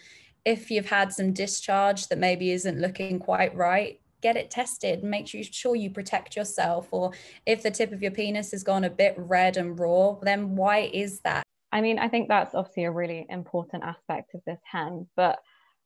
if 0.46 0.72
you've 0.72 0.90
had 0.90 1.12
some 1.12 1.34
discharge 1.34 2.08
that 2.08 2.18
maybe 2.18 2.52
isn't 2.52 2.80
looking 2.80 3.20
quite 3.20 3.54
right 3.56 4.00
get 4.22 4.36
it 4.36 4.52
tested. 4.52 5.02
Make 5.02 5.28
sure 5.30 5.78
you 5.78 5.90
protect 5.92 6.36
yourself 6.36 6.90
or 6.92 7.14
if 7.46 7.64
the 7.64 7.72
tip 7.72 7.94
of 7.94 8.02
your 8.02 8.12
penis 8.12 8.52
has 8.52 8.64
gone 8.64 8.84
a 8.84 8.90
bit 8.90 9.16
red 9.18 9.56
and 9.56 9.80
raw 9.80 10.18
then 10.22 10.58
why 10.58 10.90
is 10.94 11.22
that? 11.22 11.44
I 11.72 11.82
mean 11.82 12.00
i 12.00 12.08
think 12.08 12.28
that's 12.28 12.56
obviously 12.56 12.86
a 12.86 12.92
really 12.92 13.26
important 13.30 13.84
aspect 13.84 14.34
of 14.34 14.42
this 14.46 14.60
hen 14.64 15.08
but 15.16 15.40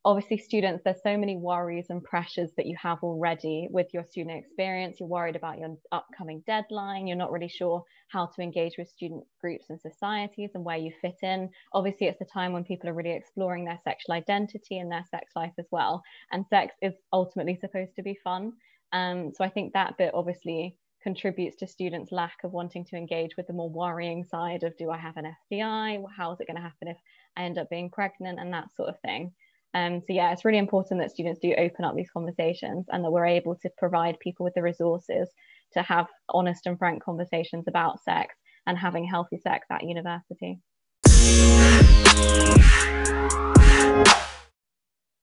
obviously 0.05 0.37
students 0.37 0.83
there's 0.83 1.01
so 1.01 1.17
many 1.17 1.37
worries 1.37 1.85
and 1.89 2.03
pressures 2.03 2.51
that 2.57 2.65
you 2.65 2.75
have 2.81 3.01
already 3.03 3.67
with 3.71 3.87
your 3.93 4.03
student 4.03 4.37
experience. 4.37 4.99
You're 4.99 5.07
worried 5.07 5.35
about 5.35 5.59
your 5.59 5.77
upcoming 5.91 6.43
deadline. 6.45 7.07
You're 7.07 7.17
not 7.17 7.31
really 7.31 7.47
sure 7.47 7.83
how 8.09 8.25
to 8.25 8.41
engage 8.41 8.73
with 8.77 8.89
student 8.89 9.23
groups 9.39 9.69
and 9.69 9.79
societies 9.79 10.51
and 10.55 10.65
where 10.65 10.77
you 10.77 10.91
fit 11.01 11.19
in. 11.21 11.49
Obviously 11.73 12.07
it's 12.07 12.21
a 12.21 12.25
time 12.25 12.51
when 12.51 12.63
people 12.63 12.89
are 12.89 12.93
really 12.93 13.15
exploring 13.15 13.65
their 13.65 13.79
sexual 13.83 14.15
identity 14.15 14.79
and 14.79 14.91
their 14.91 15.05
sex 15.09 15.31
life 15.35 15.53
as 15.57 15.67
well. 15.71 16.03
And 16.31 16.45
sex 16.49 16.75
is 16.81 16.93
ultimately 17.13 17.55
supposed 17.55 17.95
to 17.95 18.03
be 18.03 18.17
fun. 18.23 18.53
Um, 18.91 19.31
so 19.33 19.43
i 19.43 19.49
think 19.49 19.73
that 19.73 19.97
bit 19.97 20.11
obviously 20.13 20.77
contributes 21.01 21.57
to 21.57 21.67
students 21.67 22.11
lack 22.11 22.37
of 22.43 22.53
wanting 22.53 22.85
to 22.85 22.95
engage 22.95 23.35
with 23.35 23.47
the 23.47 23.53
more 23.53 23.69
worrying 23.69 24.23
side 24.23 24.63
of 24.63 24.77
do 24.77 24.89
i 24.91 24.97
have 24.97 25.17
an 25.17 25.35
sti 25.45 25.99
how 26.15 26.31
is 26.31 26.39
it 26.39 26.47
going 26.47 26.55
to 26.55 26.61
happen 26.61 26.87
if 26.87 26.97
i 27.35 27.43
end 27.43 27.57
up 27.57 27.69
being 27.69 27.89
pregnant? 27.89 28.39
and 28.39 28.53
that 28.53 28.73
sort 28.75 28.87
of 28.87 28.99
thing 29.01 29.33
um, 29.73 30.01
so 30.01 30.13
yeah, 30.13 30.31
it's 30.31 30.45
really 30.45 30.59
important 30.59 30.99
that 30.99 31.11
students 31.11 31.39
do 31.39 31.53
open 31.57 31.83
up 31.83 31.95
these 31.95 32.11
conversations 32.11 32.85
and 32.89 33.03
that 33.03 33.11
we're 33.11 33.25
able 33.25 33.55
to 33.55 33.69
provide 33.77 34.19
people 34.19 34.43
with 34.43 34.53
the 34.53 34.61
resources 34.61 35.29
to 35.73 35.81
have 35.81 36.07
honest 36.29 36.67
and 36.67 36.77
frank 36.77 37.03
conversations 37.03 37.65
about 37.67 38.03
sex 38.03 38.35
and 38.67 38.77
having 38.77 39.05
healthy 39.05 39.37
sex 39.37 39.65
at 39.71 39.83
university. 39.83 40.59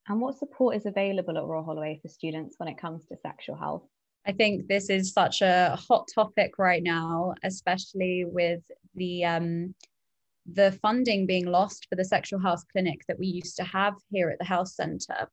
And 0.09 0.21
what 0.21 0.37
support 0.37 0.75
is 0.75 0.87
available 0.87 1.39
at 1.39 1.45
Royal 1.45 1.63
Holloway 1.63 2.01
for 2.03 2.09
students 2.09 2.57
when 2.59 2.69
it 2.69 2.77
comes 2.77 3.07
to 3.07 3.17
sexual 3.17 3.55
health? 3.55 3.85
I 4.27 4.33
think 4.33 4.67
this 4.67 4.91
is 4.91 5.13
such 5.13 5.41
a 5.41 5.79
hot 5.89 6.09
topic 6.13 6.59
right 6.59 6.83
now, 6.83 7.35
especially 7.45 8.25
with 8.27 8.61
the 8.97 9.25
um, 9.25 9.75
the 10.55 10.73
funding 10.83 11.27
being 11.27 11.47
lost 11.47 11.87
for 11.89 11.97
the 11.97 12.05
sexual 12.05 12.41
health 12.41 12.65
clinic 12.73 13.03
that 13.09 13.19
we 13.19 13.27
used 13.27 13.57
to 13.57 13.65
have 13.65 13.95
here 14.11 14.31
at 14.31 14.39
the 14.39 14.45
health 14.45 14.69
centre. 14.69 15.29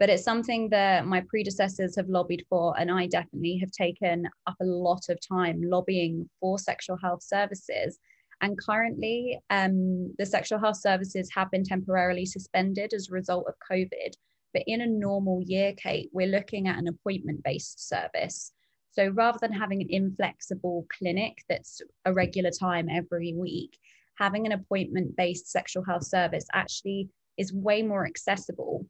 But 0.00 0.10
it's 0.10 0.24
something 0.24 0.68
that 0.70 1.06
my 1.06 1.22
predecessors 1.28 1.96
have 1.96 2.08
lobbied 2.08 2.44
for, 2.48 2.74
and 2.78 2.90
I 2.90 3.06
definitely 3.06 3.58
have 3.58 3.70
taken 3.70 4.28
up 4.46 4.56
a 4.60 4.64
lot 4.64 5.04
of 5.08 5.18
time 5.26 5.62
lobbying 5.62 6.28
for 6.40 6.58
sexual 6.58 6.96
health 6.96 7.22
services. 7.22 7.98
And 8.40 8.58
currently, 8.58 9.38
um, 9.50 10.12
the 10.18 10.26
sexual 10.26 10.58
health 10.58 10.78
services 10.78 11.30
have 11.34 11.50
been 11.50 11.64
temporarily 11.64 12.26
suspended 12.26 12.92
as 12.92 13.08
a 13.08 13.12
result 13.12 13.46
of 13.48 13.54
COVID. 13.70 14.14
But 14.52 14.64
in 14.66 14.80
a 14.80 14.86
normal 14.86 15.42
year, 15.42 15.72
Kate, 15.76 16.10
we're 16.12 16.26
looking 16.26 16.68
at 16.68 16.78
an 16.78 16.88
appointment 16.88 17.42
based 17.42 17.88
service. 17.88 18.52
So 18.92 19.08
rather 19.08 19.38
than 19.40 19.52
having 19.52 19.82
an 19.82 19.88
inflexible 19.90 20.86
clinic 20.96 21.38
that's 21.48 21.80
a 22.04 22.12
regular 22.12 22.50
time 22.50 22.88
every 22.88 23.34
week, 23.34 23.78
having 24.18 24.46
an 24.46 24.52
appointment 24.52 25.16
based 25.16 25.50
sexual 25.50 25.84
health 25.84 26.04
service 26.04 26.46
actually 26.52 27.08
is 27.36 27.52
way 27.52 27.82
more 27.82 28.06
accessible. 28.06 28.86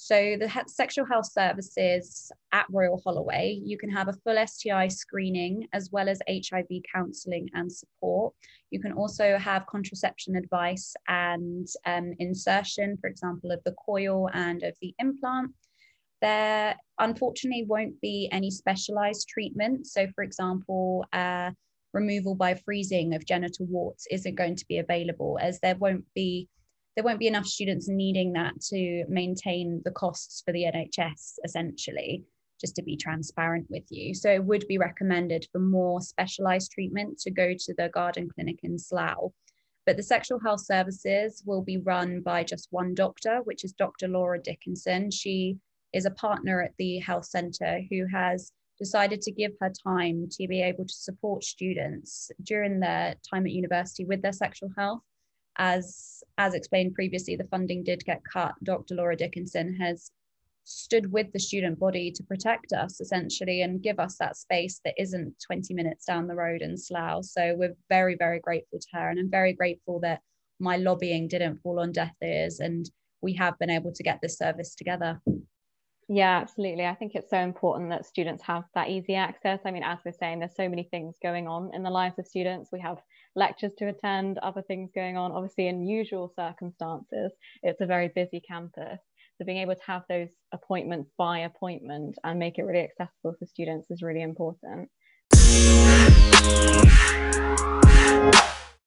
So, 0.00 0.36
the 0.38 0.48
sexual 0.68 1.06
health 1.06 1.26
services 1.26 2.30
at 2.52 2.66
Royal 2.70 3.02
Holloway, 3.04 3.60
you 3.64 3.76
can 3.76 3.90
have 3.90 4.06
a 4.06 4.12
full 4.12 4.36
STI 4.46 4.86
screening 4.86 5.66
as 5.72 5.90
well 5.90 6.08
as 6.08 6.20
HIV 6.30 6.68
counselling 6.94 7.48
and 7.52 7.70
support. 7.70 8.32
You 8.70 8.78
can 8.78 8.92
also 8.92 9.36
have 9.38 9.66
contraception 9.66 10.36
advice 10.36 10.94
and 11.08 11.66
um, 11.84 12.14
insertion, 12.20 12.96
for 13.00 13.08
example, 13.08 13.50
of 13.50 13.60
the 13.64 13.74
coil 13.84 14.30
and 14.34 14.62
of 14.62 14.76
the 14.80 14.94
implant. 15.00 15.50
There 16.22 16.76
unfortunately 17.00 17.64
won't 17.64 18.00
be 18.00 18.28
any 18.30 18.52
specialised 18.52 19.28
treatment. 19.28 19.88
So, 19.88 20.06
for 20.14 20.22
example, 20.22 21.06
uh, 21.12 21.50
removal 21.92 22.34
by 22.34 22.54
freezing 22.54 23.14
of 23.14 23.26
genital 23.26 23.66
warts 23.66 24.06
isn't 24.10 24.34
going 24.34 24.56
to 24.56 24.66
be 24.66 24.78
available 24.78 25.38
as 25.40 25.60
there 25.60 25.76
won't 25.76 26.04
be 26.14 26.48
there 26.96 27.04
won't 27.04 27.20
be 27.20 27.28
enough 27.28 27.46
students 27.46 27.86
needing 27.88 28.32
that 28.32 28.60
to 28.60 29.04
maintain 29.08 29.80
the 29.84 29.90
costs 29.92 30.42
for 30.44 30.52
the 30.52 30.64
NHS 30.64 31.34
essentially 31.44 32.24
just 32.60 32.74
to 32.74 32.82
be 32.82 32.96
transparent 32.96 33.66
with 33.70 33.84
you. 33.88 34.14
So 34.14 34.32
it 34.32 34.44
would 34.44 34.66
be 34.66 34.78
recommended 34.78 35.46
for 35.52 35.60
more 35.60 36.00
specialized 36.00 36.72
treatment 36.72 37.18
to 37.20 37.30
go 37.30 37.54
to 37.56 37.74
the 37.74 37.88
garden 37.90 38.28
clinic 38.34 38.58
in 38.64 38.80
Slough. 38.80 39.32
But 39.86 39.96
the 39.96 40.02
sexual 40.02 40.40
health 40.40 40.64
services 40.64 41.42
will 41.46 41.62
be 41.62 41.78
run 41.78 42.20
by 42.20 42.42
just 42.42 42.68
one 42.70 42.94
doctor 42.94 43.42
which 43.44 43.64
is 43.64 43.72
Dr 43.72 44.08
Laura 44.08 44.40
Dickinson. 44.40 45.10
She 45.10 45.56
is 45.92 46.04
a 46.04 46.10
partner 46.10 46.60
at 46.60 46.74
the 46.78 46.98
health 46.98 47.24
centre 47.24 47.80
who 47.90 48.06
has 48.12 48.52
decided 48.78 49.20
to 49.22 49.32
give 49.32 49.52
her 49.60 49.70
time 49.70 50.28
to 50.30 50.46
be 50.46 50.62
able 50.62 50.84
to 50.84 50.94
support 50.94 51.44
students 51.44 52.30
during 52.42 52.80
their 52.80 53.14
time 53.28 53.46
at 53.46 53.52
university 53.52 54.04
with 54.04 54.22
their 54.22 54.32
sexual 54.32 54.70
health. 54.76 55.00
As, 55.56 56.22
as 56.38 56.54
explained 56.54 56.94
previously, 56.94 57.34
the 57.34 57.48
funding 57.50 57.82
did 57.82 58.04
get 58.04 58.22
cut. 58.24 58.54
Dr. 58.62 58.94
Laura 58.94 59.16
Dickinson 59.16 59.74
has 59.74 60.12
stood 60.64 61.10
with 61.10 61.32
the 61.32 61.40
student 61.40 61.78
body 61.78 62.12
to 62.12 62.22
protect 62.22 62.72
us 62.72 63.00
essentially 63.00 63.62
and 63.62 63.82
give 63.82 63.98
us 63.98 64.16
that 64.18 64.36
space 64.36 64.80
that 64.84 64.94
isn't 64.98 65.34
20 65.44 65.74
minutes 65.74 66.04
down 66.04 66.28
the 66.28 66.34
road 66.34 66.60
in 66.60 66.76
Slough. 66.76 67.24
So 67.24 67.54
we're 67.56 67.76
very, 67.88 68.16
very 68.16 68.38
grateful 68.38 68.78
to 68.78 68.88
her. 68.92 69.08
And 69.08 69.18
I'm 69.18 69.30
very 69.30 69.54
grateful 69.54 69.98
that 70.00 70.20
my 70.60 70.76
lobbying 70.76 71.26
didn't 71.26 71.62
fall 71.62 71.80
on 71.80 71.92
deaf 71.92 72.12
ears 72.22 72.60
and 72.60 72.88
we 73.22 73.34
have 73.34 73.58
been 73.58 73.70
able 73.70 73.92
to 73.92 74.02
get 74.02 74.20
this 74.22 74.38
service 74.38 74.74
together. 74.74 75.20
Yeah, 76.10 76.38
absolutely. 76.38 76.86
I 76.86 76.94
think 76.94 77.14
it's 77.14 77.28
so 77.28 77.36
important 77.36 77.90
that 77.90 78.06
students 78.06 78.42
have 78.44 78.64
that 78.74 78.88
easy 78.88 79.14
access. 79.14 79.60
I 79.66 79.70
mean, 79.70 79.82
as 79.82 79.98
we're 80.06 80.12
saying, 80.12 80.38
there's 80.38 80.56
so 80.56 80.66
many 80.66 80.84
things 80.84 81.16
going 81.22 81.46
on 81.46 81.70
in 81.74 81.82
the 81.82 81.90
lives 81.90 82.18
of 82.18 82.26
students. 82.26 82.70
We 82.72 82.80
have 82.80 82.96
lectures 83.36 83.72
to 83.76 83.88
attend, 83.88 84.38
other 84.38 84.62
things 84.62 84.90
going 84.94 85.18
on. 85.18 85.32
Obviously, 85.32 85.68
in 85.68 85.86
usual 85.86 86.32
circumstances, 86.34 87.32
it's 87.62 87.82
a 87.82 87.86
very 87.86 88.08
busy 88.08 88.40
campus. 88.40 88.98
So 89.36 89.44
being 89.44 89.58
able 89.58 89.74
to 89.74 89.82
have 89.86 90.04
those 90.08 90.30
appointments 90.50 91.10
by 91.18 91.40
appointment 91.40 92.16
and 92.24 92.38
make 92.38 92.58
it 92.58 92.62
really 92.62 92.84
accessible 92.84 93.34
for 93.38 93.44
students 93.44 93.90
is 93.90 94.00
really 94.00 94.22
important. 94.22 94.88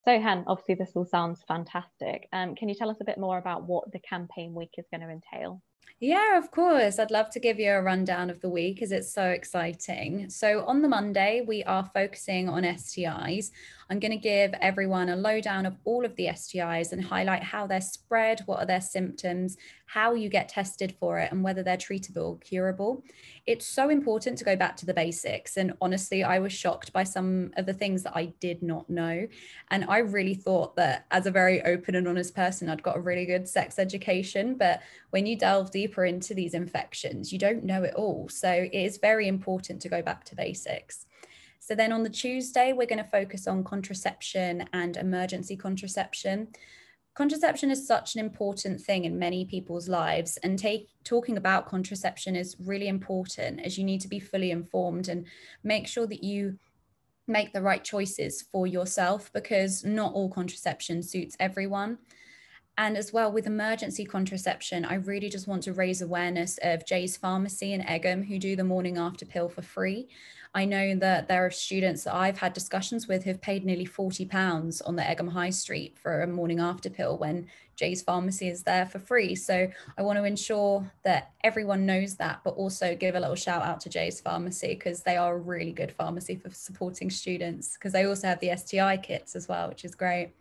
So, 0.03 0.19
Hen, 0.19 0.43
obviously, 0.47 0.73
this 0.73 0.93
all 0.95 1.05
sounds 1.05 1.43
fantastic. 1.47 2.27
Um, 2.33 2.55
can 2.55 2.67
you 2.67 2.73
tell 2.73 2.89
us 2.89 2.97
a 2.99 3.05
bit 3.05 3.19
more 3.19 3.37
about 3.37 3.67
what 3.67 3.91
the 3.91 3.99
campaign 3.99 4.55
week 4.55 4.71
is 4.79 4.87
going 4.91 5.01
to 5.01 5.09
entail? 5.09 5.61
Yeah, 5.99 6.37
of 6.37 6.49
course. 6.49 6.97
I'd 6.97 7.11
love 7.11 7.29
to 7.29 7.39
give 7.39 7.59
you 7.59 7.71
a 7.71 7.81
rundown 7.81 8.31
of 8.31 8.41
the 8.41 8.49
week 8.49 8.75
because 8.75 8.91
it's 8.91 9.13
so 9.13 9.27
exciting. 9.29 10.29
So, 10.31 10.65
on 10.65 10.81
the 10.81 10.87
Monday, 10.87 11.43
we 11.47 11.63
are 11.63 11.89
focusing 11.93 12.49
on 12.49 12.63
STIs. 12.63 13.51
I'm 13.91 13.99
going 13.99 14.11
to 14.11 14.17
give 14.17 14.53
everyone 14.61 15.09
a 15.09 15.17
lowdown 15.17 15.65
of 15.65 15.75
all 15.83 16.05
of 16.05 16.15
the 16.15 16.27
STIs 16.27 16.93
and 16.93 17.03
highlight 17.03 17.43
how 17.43 17.67
they're 17.67 17.81
spread, 17.81 18.39
what 18.45 18.59
are 18.59 18.65
their 18.65 18.79
symptoms, 18.79 19.57
how 19.85 20.13
you 20.13 20.29
get 20.29 20.47
tested 20.47 20.95
for 20.97 21.19
it, 21.19 21.29
and 21.29 21.43
whether 21.43 21.61
they're 21.61 21.75
treatable, 21.75 22.39
curable. 22.39 23.03
It's 23.45 23.67
so 23.67 23.89
important 23.89 24.37
to 24.37 24.45
go 24.45 24.55
back 24.55 24.77
to 24.77 24.85
the 24.85 24.93
basics. 24.93 25.57
And 25.57 25.73
honestly, 25.81 26.23
I 26.23 26.39
was 26.39 26.53
shocked 26.53 26.93
by 26.93 27.03
some 27.03 27.51
of 27.57 27.65
the 27.65 27.73
things 27.73 28.03
that 28.03 28.15
I 28.15 28.27
did 28.39 28.63
not 28.63 28.89
know. 28.89 29.27
And 29.71 29.83
I 29.89 29.97
really 29.97 30.35
thought 30.35 30.77
that 30.77 31.05
as 31.11 31.25
a 31.25 31.31
very 31.31 31.61
open 31.63 31.95
and 31.95 32.07
honest 32.07 32.33
person, 32.33 32.69
I'd 32.69 32.81
got 32.81 32.95
a 32.95 33.01
really 33.01 33.25
good 33.25 33.45
sex 33.45 33.77
education. 33.77 34.55
But 34.55 34.81
when 35.09 35.25
you 35.25 35.37
delve 35.37 35.69
deeper 35.69 36.05
into 36.05 36.33
these 36.33 36.53
infections, 36.53 37.33
you 37.33 37.39
don't 37.39 37.65
know 37.65 37.83
it 37.83 37.95
all. 37.95 38.29
So 38.29 38.49
it 38.49 38.73
is 38.73 38.99
very 38.99 39.27
important 39.27 39.81
to 39.81 39.89
go 39.89 40.01
back 40.01 40.23
to 40.25 40.35
basics. 40.37 41.07
So 41.63 41.75
then 41.75 41.91
on 41.91 42.01
the 42.01 42.09
Tuesday, 42.09 42.73
we're 42.73 42.87
going 42.87 43.03
to 43.03 43.09
focus 43.09 43.47
on 43.47 43.63
contraception 43.63 44.67
and 44.73 44.97
emergency 44.97 45.55
contraception. 45.55 46.47
Contraception 47.13 47.69
is 47.69 47.85
such 47.85 48.15
an 48.15 48.19
important 48.19 48.81
thing 48.81 49.05
in 49.05 49.19
many 49.19 49.45
people's 49.45 49.87
lives, 49.87 50.37
and 50.37 50.57
take, 50.57 50.89
talking 51.03 51.37
about 51.37 51.69
contraception 51.69 52.35
is 52.35 52.55
really 52.59 52.87
important 52.87 53.61
as 53.61 53.77
you 53.77 53.83
need 53.83 54.01
to 54.01 54.07
be 54.07 54.19
fully 54.19 54.49
informed 54.49 55.07
and 55.07 55.27
make 55.63 55.87
sure 55.87 56.07
that 56.07 56.23
you 56.23 56.57
make 57.27 57.53
the 57.53 57.61
right 57.61 57.83
choices 57.83 58.41
for 58.41 58.65
yourself 58.65 59.31
because 59.31 59.85
not 59.85 60.13
all 60.13 60.31
contraception 60.31 61.03
suits 61.03 61.37
everyone. 61.39 61.99
And 62.77 62.97
as 62.97 63.13
well 63.13 63.31
with 63.31 63.47
emergency 63.47 64.05
contraception, 64.05 64.85
I 64.85 64.95
really 64.95 65.29
just 65.29 65.47
want 65.47 65.63
to 65.63 65.73
raise 65.73 66.01
awareness 66.01 66.57
of 66.63 66.85
Jay's 66.85 67.17
Pharmacy 67.17 67.73
in 67.73 67.81
Egham, 67.81 68.27
who 68.27 68.39
do 68.39 68.55
the 68.55 68.63
morning 68.63 68.97
after 68.97 69.25
pill 69.25 69.49
for 69.49 69.61
free. 69.61 70.07
I 70.53 70.65
know 70.65 70.95
that 70.95 71.27
there 71.27 71.45
are 71.45 71.51
students 71.51 72.03
that 72.03 72.15
I've 72.15 72.37
had 72.37 72.53
discussions 72.53 73.07
with 73.07 73.23
who've 73.23 73.39
paid 73.39 73.63
nearly 73.63 73.85
£40 73.85 74.81
on 74.85 74.95
the 74.95 75.03
Egham 75.03 75.29
High 75.29 75.49
Street 75.49 75.97
for 75.97 76.21
a 76.21 76.27
morning 76.27 76.59
after 76.59 76.89
pill 76.89 77.17
when 77.17 77.47
Jay's 77.77 78.01
Pharmacy 78.01 78.49
is 78.49 78.63
there 78.63 78.85
for 78.85 78.99
free. 78.99 79.33
So 79.33 79.67
I 79.97 80.01
want 80.01 80.17
to 80.19 80.25
ensure 80.25 80.91
that 81.03 81.31
everyone 81.43 81.85
knows 81.85 82.15
that, 82.17 82.41
but 82.43 82.55
also 82.55 82.95
give 82.95 83.15
a 83.15 83.19
little 83.19 83.35
shout 83.35 83.63
out 83.63 83.79
to 83.81 83.89
Jay's 83.89 84.19
Pharmacy 84.19 84.75
because 84.75 85.03
they 85.03 85.15
are 85.15 85.35
a 85.35 85.39
really 85.39 85.71
good 85.71 85.91
pharmacy 85.91 86.35
for 86.35 86.49
supporting 86.51 87.09
students 87.09 87.73
because 87.73 87.93
they 87.93 88.05
also 88.05 88.27
have 88.27 88.39
the 88.41 88.55
STI 88.55 88.97
kits 88.97 89.35
as 89.35 89.47
well, 89.47 89.69
which 89.69 89.85
is 89.85 89.95
great. 89.95 90.33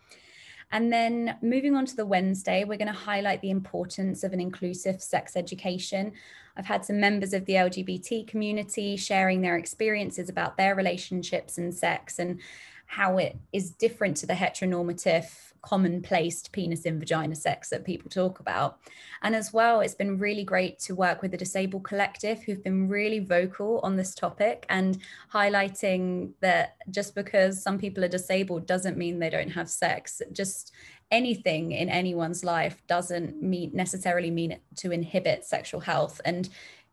And 0.73 0.93
then 0.93 1.37
moving 1.43 1.75
on 1.75 1.85
to 1.87 1.97
the 1.97 2.07
Wednesday, 2.07 2.65
we're 2.65 2.79
going 2.79 2.87
to 2.87 2.93
highlight 2.93 3.41
the 3.41 3.51
importance 3.51 4.23
of 4.23 4.33
an 4.33 4.41
inclusive 4.41 5.03
sex 5.03 5.37
education. 5.37 6.13
I've 6.57 6.67
had 6.67 6.85
some 6.85 7.01
members 7.01 7.33
of 7.33 7.45
the 7.47 7.55
LGBT 7.55 8.27
community 8.27 8.97
sharing 8.97 9.41
their 9.41 9.57
experiences 9.57 10.29
about 10.29 10.57
their 10.57 10.75
relationships 10.75 11.59
and 11.59 11.75
sex 11.75 12.19
and 12.19 12.41
how 12.87 13.19
it 13.19 13.37
is 13.53 13.71
different 13.71 14.17
to 14.19 14.27
the 14.27 14.35
heteronormative 14.35 15.50
commonplace 15.63 16.43
penis 16.49 16.83
in 16.83 16.99
vagina 16.99 17.35
sex 17.35 17.69
that 17.71 17.85
people 17.85 18.11
talk 18.11 18.41
about. 18.41 18.79
And 19.23 19.35
as 19.35 19.53
well, 19.53 19.81
it's 19.81 19.95
been 19.95 20.19
really 20.19 20.45
great 20.45 20.79
to 20.81 20.95
work 20.95 21.23
with 21.23 21.31
the 21.31 21.37
Disabled 21.37 21.85
Collective, 21.85 22.43
who've 22.43 22.63
been 22.63 22.89
really 22.89 23.19
vocal 23.19 23.81
on 23.83 23.97
this 23.97 24.15
topic 24.15 24.67
and 24.69 24.99
highlighting 25.33 26.33
that 26.41 26.77
just 26.91 27.15
because 27.15 27.63
some 27.63 27.79
people 27.79 28.05
are 28.05 28.09
disabled 28.09 28.67
doesn't 28.67 28.97
mean 28.97 29.19
they 29.19 29.31
don't 29.31 29.51
have 29.51 29.69
sex. 29.69 30.23
Just 30.33 30.73
anything 31.11 31.73
in 31.73 31.89
anyone's 31.89 32.45
life 32.45 32.83
doesn't 32.87 33.43
mean 33.43 33.71
necessarily 33.75 34.31
mean 34.31 34.59
to 34.77 34.93
inhibit 34.93 35.45
sexual 35.45 35.81
health. 35.81 36.21
And 36.25 36.49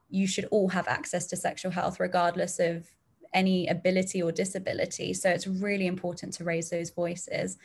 you 0.09 0.27
should 0.27 0.45
all 0.51 0.69
have 0.69 0.87
access 0.87 1.27
to 1.27 1.35
sexual 1.35 1.71
health, 1.71 1.99
regardless 1.99 2.59
of 2.59 2.87
any 3.33 3.67
ability 3.67 4.21
or 4.21 4.31
disability. 4.31 5.13
So 5.13 5.29
it's 5.29 5.47
really 5.47 5.87
important 5.87 6.33
to 6.33 6.43
raise 6.43 6.69
those 6.69 6.89
voices. 6.89 7.57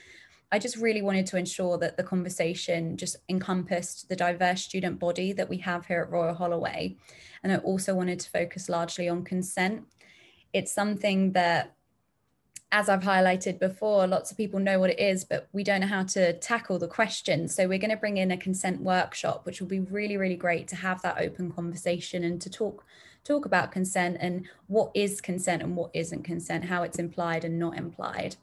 I 0.52 0.58
just 0.58 0.76
really 0.76 1.00
wanted 1.00 1.24
to 1.28 1.38
ensure 1.38 1.78
that 1.78 1.96
the 1.96 2.02
conversation 2.02 2.98
just 2.98 3.16
encompassed 3.30 4.10
the 4.10 4.16
diverse 4.16 4.60
student 4.60 4.98
body 4.98 5.32
that 5.32 5.48
we 5.48 5.56
have 5.56 5.86
here 5.86 6.02
at 6.02 6.10
Royal 6.10 6.34
Holloway. 6.34 6.98
And 7.42 7.52
I 7.52 7.56
also 7.56 7.94
wanted 7.94 8.20
to 8.20 8.30
focus 8.30 8.68
largely 8.68 9.08
on 9.08 9.24
consent. 9.24 9.84
It's 10.52 10.70
something 10.70 11.32
that, 11.32 11.74
as 12.70 12.90
I've 12.90 13.00
highlighted 13.00 13.60
before, 13.60 14.06
lots 14.06 14.30
of 14.30 14.36
people 14.36 14.60
know 14.60 14.78
what 14.78 14.90
it 14.90 15.00
is, 15.00 15.24
but 15.24 15.48
we 15.54 15.64
don't 15.64 15.80
know 15.80 15.86
how 15.86 16.02
to 16.04 16.34
tackle 16.34 16.78
the 16.78 16.86
questions. 16.86 17.54
So 17.54 17.66
we're 17.66 17.78
going 17.78 17.90
to 17.90 17.96
bring 17.96 18.18
in 18.18 18.30
a 18.30 18.36
consent 18.36 18.82
workshop, 18.82 19.46
which 19.46 19.58
will 19.58 19.68
be 19.68 19.80
really, 19.80 20.18
really 20.18 20.36
great 20.36 20.68
to 20.68 20.76
have 20.76 21.00
that 21.00 21.18
open 21.18 21.50
conversation 21.50 22.24
and 22.24 22.40
to 22.42 22.50
talk 22.50 22.84
talk 23.24 23.46
about 23.46 23.70
consent 23.70 24.16
and 24.18 24.48
what 24.66 24.90
is 24.94 25.20
consent 25.20 25.62
and 25.62 25.76
what 25.76 25.92
isn't 25.94 26.24
consent, 26.24 26.64
how 26.64 26.82
it's 26.82 26.98
implied 26.98 27.44
and 27.44 27.56
not 27.56 27.78
implied. 27.78 28.34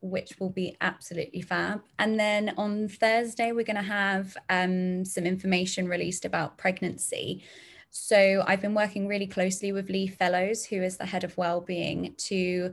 Which 0.00 0.38
will 0.38 0.50
be 0.50 0.76
absolutely 0.80 1.40
fab. 1.40 1.82
And 1.98 2.18
then 2.18 2.54
on 2.56 2.88
Thursday, 2.88 3.52
we're 3.52 3.64
going 3.64 3.76
to 3.76 3.82
have 3.82 4.36
um, 4.48 5.04
some 5.04 5.24
information 5.24 5.88
released 5.88 6.24
about 6.24 6.56
pregnancy. 6.58 7.44
So 7.90 8.44
I've 8.46 8.60
been 8.60 8.74
working 8.74 9.08
really 9.08 9.26
closely 9.26 9.72
with 9.72 9.90
Lee 9.90 10.06
Fellows, 10.06 10.64
who 10.64 10.82
is 10.82 10.96
the 10.98 11.06
head 11.06 11.24
of 11.24 11.36
wellbeing, 11.36 12.14
to 12.18 12.72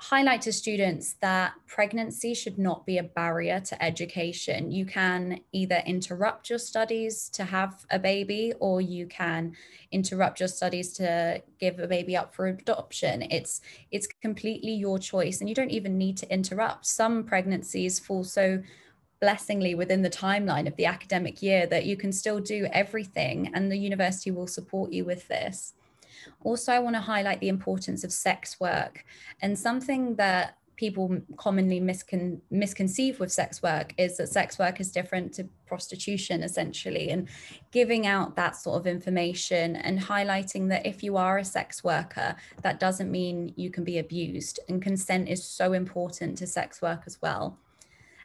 highlight 0.00 0.40
to 0.40 0.50
students 0.52 1.12
that 1.20 1.52
pregnancy 1.66 2.32
should 2.32 2.58
not 2.58 2.86
be 2.86 2.96
a 2.96 3.02
barrier 3.02 3.60
to 3.60 3.84
education. 3.84 4.72
You 4.72 4.86
can 4.86 5.40
either 5.52 5.82
interrupt 5.84 6.48
your 6.48 6.58
studies 6.58 7.28
to 7.34 7.44
have 7.44 7.84
a 7.90 7.98
baby, 7.98 8.54
or 8.60 8.80
you 8.80 9.06
can 9.06 9.54
interrupt 9.92 10.40
your 10.40 10.48
studies 10.48 10.94
to 10.94 11.42
give 11.58 11.78
a 11.78 11.86
baby 11.86 12.16
up 12.16 12.34
for 12.34 12.46
adoption. 12.46 13.22
It's 13.30 13.60
it's 13.90 14.08
completely 14.22 14.72
your 14.72 14.98
choice, 14.98 15.40
and 15.40 15.50
you 15.50 15.54
don't 15.54 15.70
even 15.70 15.98
need 15.98 16.16
to 16.18 16.32
interrupt. 16.32 16.86
Some 16.86 17.24
pregnancies 17.24 17.98
fall 17.98 18.24
so 18.24 18.62
blessingly 19.20 19.74
within 19.76 20.00
the 20.00 20.08
timeline 20.08 20.66
of 20.66 20.76
the 20.76 20.86
academic 20.86 21.42
year 21.42 21.66
that 21.66 21.84
you 21.84 21.94
can 21.94 22.10
still 22.10 22.40
do 22.40 22.66
everything, 22.72 23.50
and 23.52 23.70
the 23.70 23.76
university 23.76 24.30
will 24.30 24.46
support 24.46 24.92
you 24.92 25.04
with 25.04 25.28
this. 25.28 25.74
Also, 26.42 26.72
I 26.72 26.78
want 26.78 26.96
to 26.96 27.00
highlight 27.00 27.40
the 27.40 27.48
importance 27.48 28.04
of 28.04 28.12
sex 28.12 28.58
work 28.60 29.04
and 29.42 29.58
something 29.58 30.16
that 30.16 30.56
people 30.80 31.20
commonly 31.36 31.78
miscon- 31.78 32.40
misconceive 32.50 33.20
with 33.20 33.30
sex 33.30 33.62
work 33.62 33.92
is 33.98 34.16
that 34.16 34.30
sex 34.30 34.58
work 34.58 34.80
is 34.80 34.90
different 34.90 35.30
to 35.30 35.46
prostitution 35.66 36.42
essentially 36.42 37.10
and 37.10 37.28
giving 37.70 38.06
out 38.06 38.34
that 38.34 38.56
sort 38.56 38.80
of 38.80 38.86
information 38.86 39.76
and 39.76 40.00
highlighting 40.00 40.70
that 40.70 40.86
if 40.86 41.02
you 41.02 41.18
are 41.18 41.36
a 41.36 41.44
sex 41.44 41.84
worker 41.84 42.34
that 42.62 42.80
doesn't 42.80 43.10
mean 43.10 43.52
you 43.56 43.68
can 43.68 43.84
be 43.84 43.98
abused 43.98 44.58
and 44.70 44.80
consent 44.80 45.28
is 45.28 45.44
so 45.44 45.74
important 45.74 46.38
to 46.38 46.46
sex 46.46 46.80
work 46.80 47.02
as 47.06 47.20
well 47.20 47.58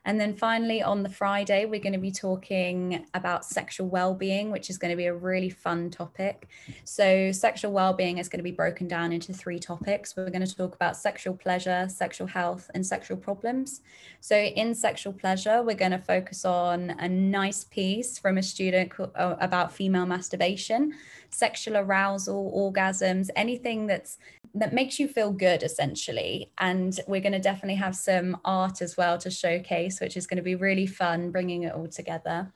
and 0.05 0.19
then 0.19 0.35
finally, 0.35 0.83
on 0.83 1.01
the 1.01 1.09
Friday, 1.09 1.65
we're 1.65 1.79
going 1.79 1.93
to 1.93 1.99
be 1.99 2.11
talking 2.11 3.05
about 3.15 3.43
sexual 3.43 3.87
well-being, 3.87 4.51
which 4.51 4.69
is 4.69 4.77
going 4.77 4.91
to 4.91 4.95
be 4.95 5.07
a 5.07 5.13
really 5.13 5.49
fun 5.49 5.89
topic. 5.89 6.47
So, 6.83 7.31
sexual 7.31 7.71
well-being 7.71 8.19
is 8.19 8.29
going 8.29 8.39
to 8.39 8.43
be 8.43 8.51
broken 8.51 8.87
down 8.87 9.11
into 9.11 9.33
three 9.33 9.59
topics. 9.59 10.15
We're 10.15 10.29
going 10.29 10.45
to 10.45 10.55
talk 10.55 10.75
about 10.75 10.95
sexual 10.95 11.35
pleasure, 11.35 11.87
sexual 11.89 12.27
health, 12.27 12.69
and 12.75 12.85
sexual 12.85 13.17
problems. 13.17 13.81
So, 14.21 14.37
in 14.37 14.75
sexual 14.75 15.13
pleasure, 15.13 15.63
we're 15.63 15.75
going 15.75 15.91
to 15.91 15.99
focus 15.99 16.45
on 16.45 16.91
a 16.99 17.09
nice 17.09 17.63
piece 17.63 18.19
from 18.19 18.37
a 18.37 18.43
student 18.43 18.91
uh, 18.99 19.35
about 19.39 19.73
female 19.73 20.05
masturbation, 20.05 20.93
sexual 21.29 21.77
arousal, 21.77 22.51
orgasms, 22.55 23.29
anything 23.35 23.87
that's 23.87 24.17
that 24.53 24.73
makes 24.73 24.99
you 24.99 25.07
feel 25.07 25.31
good 25.31 25.63
essentially. 25.63 26.51
And 26.57 26.97
we're 27.07 27.21
going 27.21 27.33
to 27.33 27.39
definitely 27.39 27.75
have 27.75 27.95
some 27.95 28.37
art 28.45 28.81
as 28.81 28.95
well 28.95 29.17
to 29.17 29.29
showcase 29.29 29.99
which 29.99 30.15
is 30.15 30.27
going 30.27 30.37
to 30.37 30.43
be 30.43 30.55
really 30.55 30.87
fun 30.87 31.31
bringing 31.31 31.63
it 31.63 31.73
all 31.73 31.87
together. 31.87 32.51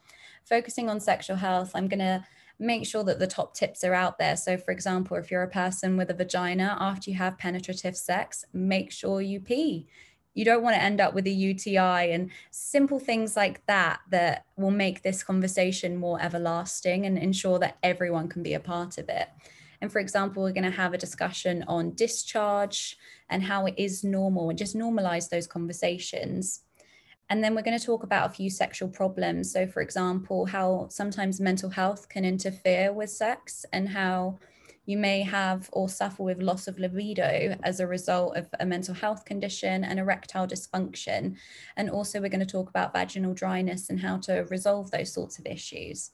Focusing 0.45 0.89
on 0.89 0.99
sexual 0.99 1.35
health 1.35 1.71
i'm 1.75 1.88
going 1.88 1.99
to 1.99 2.25
make 2.61 2.85
sure 2.85 3.05
that 3.05 3.19
the 3.19 3.27
top 3.27 3.53
tips 3.53 3.85
are 3.85 3.93
out 3.93 4.17
there. 4.17 4.35
So 4.35 4.57
for 4.57 4.71
example 4.71 5.17
if 5.17 5.31
you're 5.31 5.43
a 5.43 5.49
person 5.49 5.97
with 5.97 6.09
a 6.09 6.13
vagina 6.13 6.77
after 6.79 7.09
you 7.09 7.17
have 7.17 7.38
penetrative 7.38 7.95
sex 7.97 8.45
make 8.53 8.91
sure 8.91 9.21
you 9.21 9.39
pee 9.39 9.88
you 10.33 10.45
don't 10.45 10.63
want 10.63 10.75
to 10.75 10.81
end 10.81 11.01
up 11.01 11.13
with 11.13 11.27
a 11.27 11.31
UTI 11.31 12.12
and 12.12 12.29
simple 12.51 13.00
things 13.00 13.36
like 13.36 13.65
that 13.65 14.00
that 14.12 14.45
will 14.57 14.71
make 14.71 15.01
this 15.01 15.24
conversation 15.24 15.98
more 15.98 16.21
everlasting 16.21 17.05
and 17.05 17.17
ensure 17.17 17.59
that 17.59 17.77
everyone 17.83 18.29
can 18.29 18.43
be 18.43 18.53
a 18.53 18.59
part 18.59 18.98
of 18.98 19.09
it. 19.09 19.27
And 19.81 19.91
for 19.91 20.00
example, 20.00 20.43
we're 20.43 20.51
going 20.51 20.63
to 20.63 20.71
have 20.71 20.93
a 20.93 20.98
discussion 20.98 21.63
on 21.67 21.95
discharge 21.95 22.98
and 23.29 23.43
how 23.43 23.65
it 23.65 23.75
is 23.77 24.03
normal 24.03 24.50
and 24.50 24.57
just 24.57 24.75
normalize 24.75 25.29
those 25.29 25.48
conversations. 25.48 26.62
And 27.29 27.43
then 27.43 27.53
we're 27.53 27.62
going 27.62 27.77
to 27.77 27.86
talk 27.86 28.03
about 28.03 28.29
a 28.29 28.33
few 28.33 28.50
sexual 28.50 28.89
problems. 28.89 29.51
So, 29.51 29.67
for 29.67 29.81
example, 29.81 30.48
how 30.48 30.87
sometimes 30.89 31.39
mental 31.39 31.70
health 31.70 32.09
can 32.09 32.25
interfere 32.25 32.92
with 32.92 33.11
sex 33.11 33.65
and 33.72 33.87
how 33.87 34.39
you 34.89 34.97
may 34.97 35.21
have 35.21 35.69
or 35.71 35.87
suffer 35.87 36.23
with 36.23 36.41
loss 36.41 36.67
of 36.67 36.79
libido 36.79 37.55
as 37.61 37.79
a 37.79 37.85
result 37.85 38.35
of 38.35 38.47
a 38.59 38.65
mental 38.65 38.95
health 38.95 39.23
condition 39.23 39.83
and 39.83 39.99
erectile 39.99 40.47
dysfunction. 40.47 41.35
And 41.77 41.91
also, 41.91 42.19
we're 42.19 42.29
going 42.29 42.39
to 42.39 42.45
talk 42.45 42.69
about 42.69 42.91
vaginal 42.91 43.35
dryness 43.35 43.91
and 43.91 43.99
how 43.99 44.17
to 44.17 44.47
resolve 44.49 44.89
those 44.89 45.13
sorts 45.13 45.37
of 45.37 45.45
issues 45.45 46.09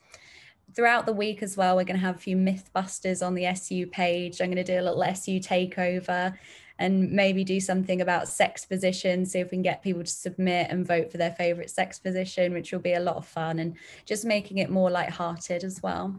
throughout 0.75 1.05
the 1.05 1.13
week 1.13 1.41
as 1.41 1.55
well, 1.55 1.75
we're 1.75 1.85
going 1.85 1.99
to 1.99 2.05
have 2.05 2.15
a 2.15 2.19
few 2.19 2.35
Mythbusters 2.35 3.25
on 3.25 3.33
the 3.33 3.45
SU 3.45 3.87
page. 3.87 4.41
I'm 4.41 4.47
going 4.47 4.57
to 4.57 4.63
do 4.63 4.79
a 4.79 4.81
little 4.81 5.03
SU 5.03 5.39
takeover 5.39 6.37
and 6.77 7.11
maybe 7.11 7.43
do 7.43 7.59
something 7.61 8.01
about 8.01 8.27
sex 8.27 8.65
positions, 8.65 9.31
see 9.31 9.39
if 9.39 9.51
we 9.51 9.57
can 9.57 9.61
get 9.61 9.83
people 9.83 10.03
to 10.03 10.11
submit 10.11 10.67
and 10.69 10.85
vote 10.85 11.11
for 11.11 11.17
their 11.17 11.31
favorite 11.31 11.69
sex 11.69 11.99
position, 11.99 12.51
which 12.51 12.71
will 12.71 12.79
be 12.79 12.93
a 12.93 12.99
lot 12.99 13.15
of 13.15 13.25
fun 13.25 13.59
and 13.59 13.75
just 14.05 14.25
making 14.25 14.57
it 14.57 14.69
more 14.69 14.91
light-hearted 14.91 15.63
as 15.63 15.81
well. 15.81 16.15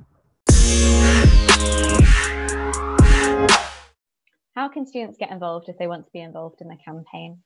How 4.55 4.69
can 4.69 4.87
students 4.87 5.19
get 5.19 5.31
involved 5.31 5.69
if 5.69 5.79
they 5.79 5.87
want 5.87 6.07
to 6.07 6.13
be 6.13 6.21
involved 6.21 6.61
in 6.61 6.69
the 6.69 6.77
campaign? 6.77 7.43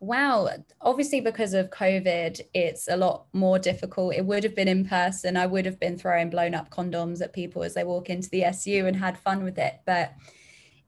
Wow. 0.00 0.48
Obviously, 0.80 1.20
because 1.20 1.54
of 1.54 1.70
COVID, 1.70 2.40
it's 2.52 2.88
a 2.88 2.96
lot 2.96 3.26
more 3.32 3.58
difficult. 3.58 4.14
It 4.14 4.26
would 4.26 4.42
have 4.42 4.54
been 4.54 4.68
in 4.68 4.84
person. 4.84 5.36
I 5.36 5.46
would 5.46 5.64
have 5.64 5.78
been 5.78 5.96
throwing 5.96 6.28
blown 6.28 6.54
up 6.54 6.70
condoms 6.70 7.22
at 7.22 7.32
people 7.32 7.62
as 7.62 7.74
they 7.74 7.84
walk 7.84 8.10
into 8.10 8.28
the 8.28 8.44
SU 8.44 8.86
and 8.86 8.96
had 8.96 9.16
fun 9.16 9.44
with 9.44 9.58
it. 9.58 9.80
But 9.86 10.12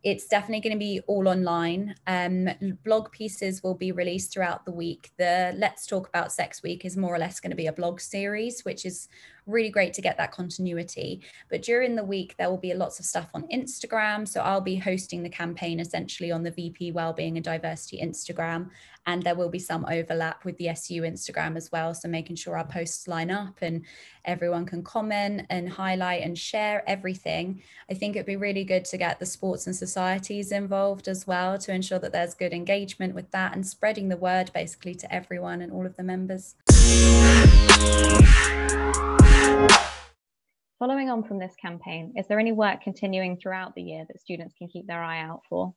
it's 0.04 0.26
definitely 0.26 0.60
going 0.60 0.78
to 0.78 0.78
be 0.78 1.00
all 1.06 1.26
online. 1.26 1.94
Um, 2.06 2.50
blog 2.84 3.10
pieces 3.10 3.62
will 3.62 3.74
be 3.74 3.90
released 3.90 4.32
throughout 4.32 4.66
the 4.66 4.70
week. 4.70 5.10
The 5.16 5.54
Let's 5.56 5.86
Talk 5.86 6.08
About 6.08 6.30
Sex 6.30 6.62
Week 6.62 6.84
is 6.84 6.94
more 6.94 7.14
or 7.14 7.18
less 7.18 7.40
going 7.40 7.50
to 7.52 7.56
be 7.56 7.68
a 7.68 7.72
blog 7.72 8.00
series, 8.00 8.66
which 8.66 8.84
is 8.84 9.08
really 9.46 9.70
great 9.70 9.92
to 9.94 10.02
get 10.02 10.16
that 10.16 10.32
continuity. 10.32 11.20
But 11.50 11.62
during 11.62 11.96
the 11.96 12.04
week, 12.04 12.36
there 12.36 12.50
will 12.50 12.58
be 12.58 12.72
lots 12.74 12.98
of 12.98 13.04
stuff 13.04 13.28
on 13.34 13.46
Instagram. 13.48 14.26
So 14.26 14.40
I'll 14.40 14.60
be 14.60 14.76
hosting 14.76 15.22
the 15.22 15.28
campaign 15.28 15.80
essentially 15.80 16.32
on 16.32 16.42
the 16.42 16.50
VP 16.50 16.92
Wellbeing 16.92 17.36
and 17.36 17.44
Diversity 17.44 18.00
Instagram. 18.02 18.70
And 19.06 19.22
there 19.22 19.34
will 19.34 19.50
be 19.50 19.58
some 19.58 19.84
overlap 19.90 20.46
with 20.46 20.56
the 20.56 20.68
SU 20.68 21.02
Instagram 21.02 21.56
as 21.56 21.70
well. 21.70 21.92
So 21.92 22.08
making 22.08 22.36
sure 22.36 22.56
our 22.56 22.66
posts 22.66 23.06
line 23.06 23.30
up 23.30 23.56
and 23.60 23.84
everyone 24.24 24.64
can 24.64 24.82
comment 24.82 25.42
and 25.50 25.68
highlight 25.68 26.22
and 26.22 26.38
share 26.38 26.82
everything. 26.88 27.62
I 27.90 27.94
think 27.94 28.16
it'd 28.16 28.24
be 28.24 28.36
really 28.36 28.64
good 28.64 28.86
to 28.86 28.96
get 28.96 29.18
the 29.18 29.26
sports 29.26 29.66
and 29.66 29.76
societies 29.94 30.50
involved 30.50 31.06
as 31.06 31.24
well 31.24 31.56
to 31.56 31.72
ensure 31.72 32.00
that 32.00 32.10
there's 32.10 32.34
good 32.34 32.52
engagement 32.52 33.14
with 33.14 33.30
that 33.30 33.54
and 33.54 33.64
spreading 33.64 34.08
the 34.08 34.16
word 34.16 34.50
basically 34.52 34.92
to 34.92 35.14
everyone 35.14 35.62
and 35.62 35.70
all 35.70 35.86
of 35.86 35.94
the 35.96 36.02
members. 36.02 36.56
Following 40.80 41.10
on 41.10 41.22
from 41.22 41.38
this 41.38 41.54
campaign, 41.62 42.12
is 42.16 42.26
there 42.26 42.40
any 42.40 42.50
work 42.50 42.82
continuing 42.82 43.36
throughout 43.36 43.76
the 43.76 43.82
year 43.82 44.04
that 44.08 44.20
students 44.20 44.56
can 44.58 44.66
keep 44.66 44.84
their 44.88 45.00
eye 45.00 45.20
out 45.20 45.42
for? 45.48 45.72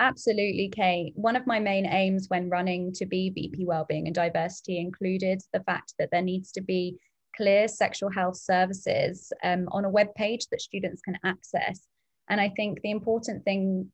Absolutely, 0.00 0.70
Kate. 0.74 1.12
One 1.14 1.36
of 1.36 1.46
my 1.46 1.60
main 1.60 1.84
aims 1.84 2.30
when 2.30 2.48
running 2.48 2.94
to 2.94 3.04
be 3.04 3.28
VP 3.28 3.66
Wellbeing 3.66 4.06
and 4.06 4.14
Diversity 4.14 4.78
included 4.78 5.42
the 5.52 5.60
fact 5.60 5.92
that 5.98 6.08
there 6.10 6.22
needs 6.22 6.50
to 6.52 6.62
be 6.62 6.96
clear 7.36 7.68
sexual 7.68 8.10
health 8.10 8.38
services 8.38 9.30
um, 9.42 9.68
on 9.70 9.84
a 9.84 9.90
web 9.90 10.08
page 10.14 10.46
that 10.50 10.62
students 10.62 11.02
can 11.02 11.18
access. 11.24 11.86
And 12.28 12.40
I 12.40 12.50
think 12.50 12.80
the 12.80 12.90
important 12.90 13.44
thing 13.44 13.90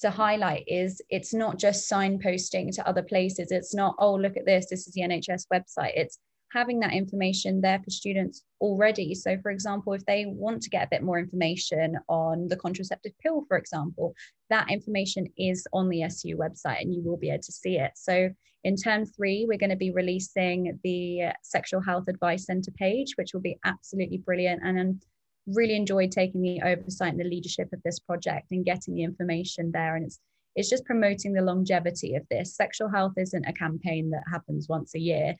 to 0.00 0.10
highlight 0.10 0.64
is 0.66 1.00
it's 1.08 1.32
not 1.32 1.58
just 1.58 1.90
signposting 1.90 2.74
to 2.74 2.88
other 2.88 3.02
places. 3.02 3.50
It's 3.50 3.74
not, 3.74 3.94
oh, 3.98 4.14
look 4.14 4.36
at 4.36 4.46
this, 4.46 4.66
this 4.68 4.86
is 4.86 4.94
the 4.94 5.02
NHS 5.02 5.46
website. 5.52 5.92
It's 5.94 6.18
having 6.52 6.80
that 6.80 6.92
information 6.92 7.60
there 7.60 7.80
for 7.82 7.90
students 7.90 8.44
already. 8.60 9.14
So, 9.14 9.36
for 9.42 9.50
example, 9.50 9.92
if 9.92 10.06
they 10.06 10.24
want 10.26 10.62
to 10.62 10.70
get 10.70 10.84
a 10.84 10.88
bit 10.90 11.02
more 11.02 11.18
information 11.18 11.98
on 12.08 12.46
the 12.48 12.56
contraceptive 12.56 13.12
pill, 13.20 13.44
for 13.48 13.56
example, 13.58 14.14
that 14.50 14.70
information 14.70 15.26
is 15.36 15.66
on 15.72 15.88
the 15.88 16.02
SU 16.04 16.36
website 16.36 16.80
and 16.80 16.94
you 16.94 17.02
will 17.02 17.16
be 17.16 17.30
able 17.30 17.42
to 17.42 17.52
see 17.52 17.78
it. 17.78 17.92
So, 17.96 18.30
in 18.62 18.76
term 18.76 19.04
three, 19.04 19.44
we're 19.46 19.58
going 19.58 19.70
to 19.70 19.76
be 19.76 19.90
releasing 19.90 20.78
the 20.84 21.32
Sexual 21.42 21.82
Health 21.82 22.04
Advice 22.08 22.46
Centre 22.46 22.72
page, 22.72 23.12
which 23.16 23.34
will 23.34 23.42
be 23.42 23.58
absolutely 23.64 24.18
brilliant. 24.18 24.62
And 24.64 24.80
I'm 24.80 25.00
really 25.46 25.76
enjoyed 25.76 26.10
taking 26.10 26.42
the 26.42 26.62
oversight 26.62 27.12
and 27.12 27.20
the 27.20 27.24
leadership 27.24 27.72
of 27.72 27.82
this 27.84 27.98
project 27.98 28.50
and 28.50 28.64
getting 28.64 28.94
the 28.94 29.02
information 29.02 29.70
there. 29.72 29.96
And 29.96 30.06
it's 30.06 30.18
it's 30.56 30.70
just 30.70 30.84
promoting 30.84 31.32
the 31.32 31.42
longevity 31.42 32.14
of 32.14 32.22
this. 32.30 32.54
Sexual 32.54 32.88
health 32.88 33.14
isn't 33.16 33.44
a 33.44 33.52
campaign 33.52 34.10
that 34.10 34.22
happens 34.30 34.68
once 34.68 34.94
a 34.94 35.00
year 35.00 35.34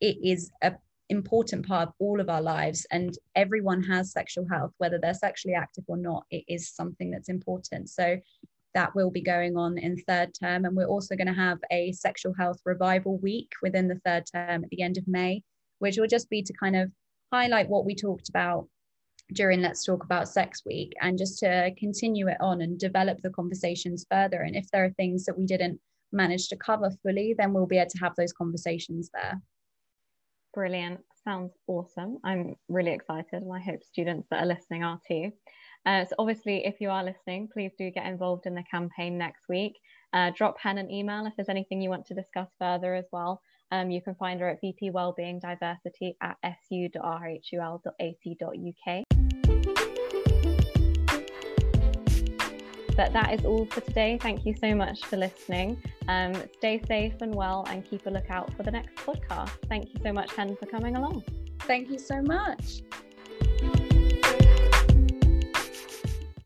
it 0.00 0.16
is 0.22 0.50
a 0.62 0.72
important 1.08 1.66
part 1.66 1.88
of 1.88 1.94
all 1.98 2.20
of 2.20 2.28
our 2.28 2.40
lives 2.40 2.86
and 2.92 3.18
everyone 3.34 3.82
has 3.82 4.12
sexual 4.12 4.46
health 4.48 4.72
whether 4.78 4.96
they're 4.96 5.12
sexually 5.12 5.54
active 5.54 5.82
or 5.88 5.96
not 5.96 6.24
it 6.30 6.44
is 6.46 6.70
something 6.70 7.10
that's 7.10 7.28
important 7.28 7.90
so 7.90 8.16
that 8.74 8.94
will 8.94 9.10
be 9.10 9.20
going 9.20 9.56
on 9.56 9.76
in 9.76 9.96
third 10.06 10.32
term 10.40 10.64
and 10.64 10.76
we're 10.76 10.86
also 10.86 11.16
going 11.16 11.26
to 11.26 11.32
have 11.32 11.58
a 11.72 11.90
sexual 11.90 12.32
health 12.38 12.60
revival 12.64 13.18
week 13.18 13.50
within 13.60 13.88
the 13.88 14.00
third 14.04 14.22
term 14.32 14.62
at 14.62 14.70
the 14.70 14.82
end 14.82 14.96
of 14.96 15.08
may 15.08 15.42
which 15.80 15.96
will 15.98 16.06
just 16.06 16.30
be 16.30 16.42
to 16.42 16.52
kind 16.52 16.76
of 16.76 16.92
highlight 17.32 17.68
what 17.68 17.84
we 17.84 17.94
talked 17.96 18.28
about 18.28 18.68
during 19.34 19.60
let's 19.60 19.84
talk 19.84 20.04
about 20.04 20.28
sex 20.28 20.62
week 20.64 20.92
and 21.00 21.18
just 21.18 21.38
to 21.38 21.70
continue 21.78 22.28
it 22.28 22.36
on 22.40 22.62
and 22.62 22.78
develop 22.78 23.20
the 23.22 23.30
conversations 23.30 24.06
further 24.10 24.42
and 24.42 24.56
if 24.56 24.66
there 24.72 24.84
are 24.84 24.90
things 24.90 25.24
that 25.24 25.38
we 25.38 25.46
didn't 25.46 25.80
manage 26.12 26.48
to 26.48 26.56
cover 26.56 26.90
fully, 27.02 27.34
then 27.36 27.52
we'll 27.52 27.66
be 27.66 27.78
able 27.78 27.90
to 27.90 27.98
have 27.98 28.16
those 28.16 28.32
conversations 28.32 29.10
there. 29.12 29.40
Brilliant. 30.54 31.00
Sounds 31.24 31.52
awesome. 31.66 32.18
I'm 32.24 32.56
really 32.68 32.92
excited, 32.92 33.42
and 33.42 33.52
I 33.52 33.60
hope 33.60 33.84
students 33.84 34.26
that 34.30 34.42
are 34.42 34.46
listening 34.46 34.82
are 34.82 34.98
too. 35.06 35.30
Uh, 35.86 36.04
so, 36.04 36.14
obviously, 36.18 36.66
if 36.66 36.80
you 36.80 36.90
are 36.90 37.04
listening, 37.04 37.48
please 37.52 37.72
do 37.78 37.90
get 37.90 38.06
involved 38.06 38.46
in 38.46 38.54
the 38.54 38.64
campaign 38.70 39.18
next 39.18 39.42
week. 39.48 39.74
Uh, 40.12 40.30
drop 40.34 40.58
Hen 40.58 40.78
an 40.78 40.90
email 40.90 41.26
if 41.26 41.34
there's 41.36 41.48
anything 41.48 41.80
you 41.80 41.90
want 41.90 42.06
to 42.06 42.14
discuss 42.14 42.48
further 42.58 42.94
as 42.94 43.04
well. 43.12 43.40
Um, 43.70 43.90
you 43.90 44.02
can 44.02 44.16
find 44.16 44.40
her 44.40 44.48
at 44.48 44.60
VP 44.60 44.90
Wellbeing 44.90 45.38
Diversity 45.38 46.16
at 46.20 46.36
su.rhul.ac.uk. 46.68 47.00
But 53.00 53.14
that 53.14 53.32
is 53.32 53.46
all 53.46 53.64
for 53.64 53.80
today. 53.80 54.18
Thank 54.20 54.44
you 54.44 54.54
so 54.54 54.74
much 54.74 55.06
for 55.06 55.16
listening. 55.16 55.82
Um, 56.06 56.34
stay 56.58 56.82
safe 56.86 57.14
and 57.22 57.34
well 57.34 57.64
and 57.70 57.82
keep 57.82 58.04
a 58.04 58.10
lookout 58.10 58.52
for 58.52 58.62
the 58.62 58.70
next 58.70 58.94
podcast. 58.96 59.52
Thank 59.70 59.94
you 59.94 60.00
so 60.02 60.12
much, 60.12 60.34
Hen, 60.34 60.54
for 60.54 60.66
coming 60.66 60.96
along. 60.96 61.24
Thank 61.60 61.88
you 61.88 61.98
so 61.98 62.20
much. 62.20 62.82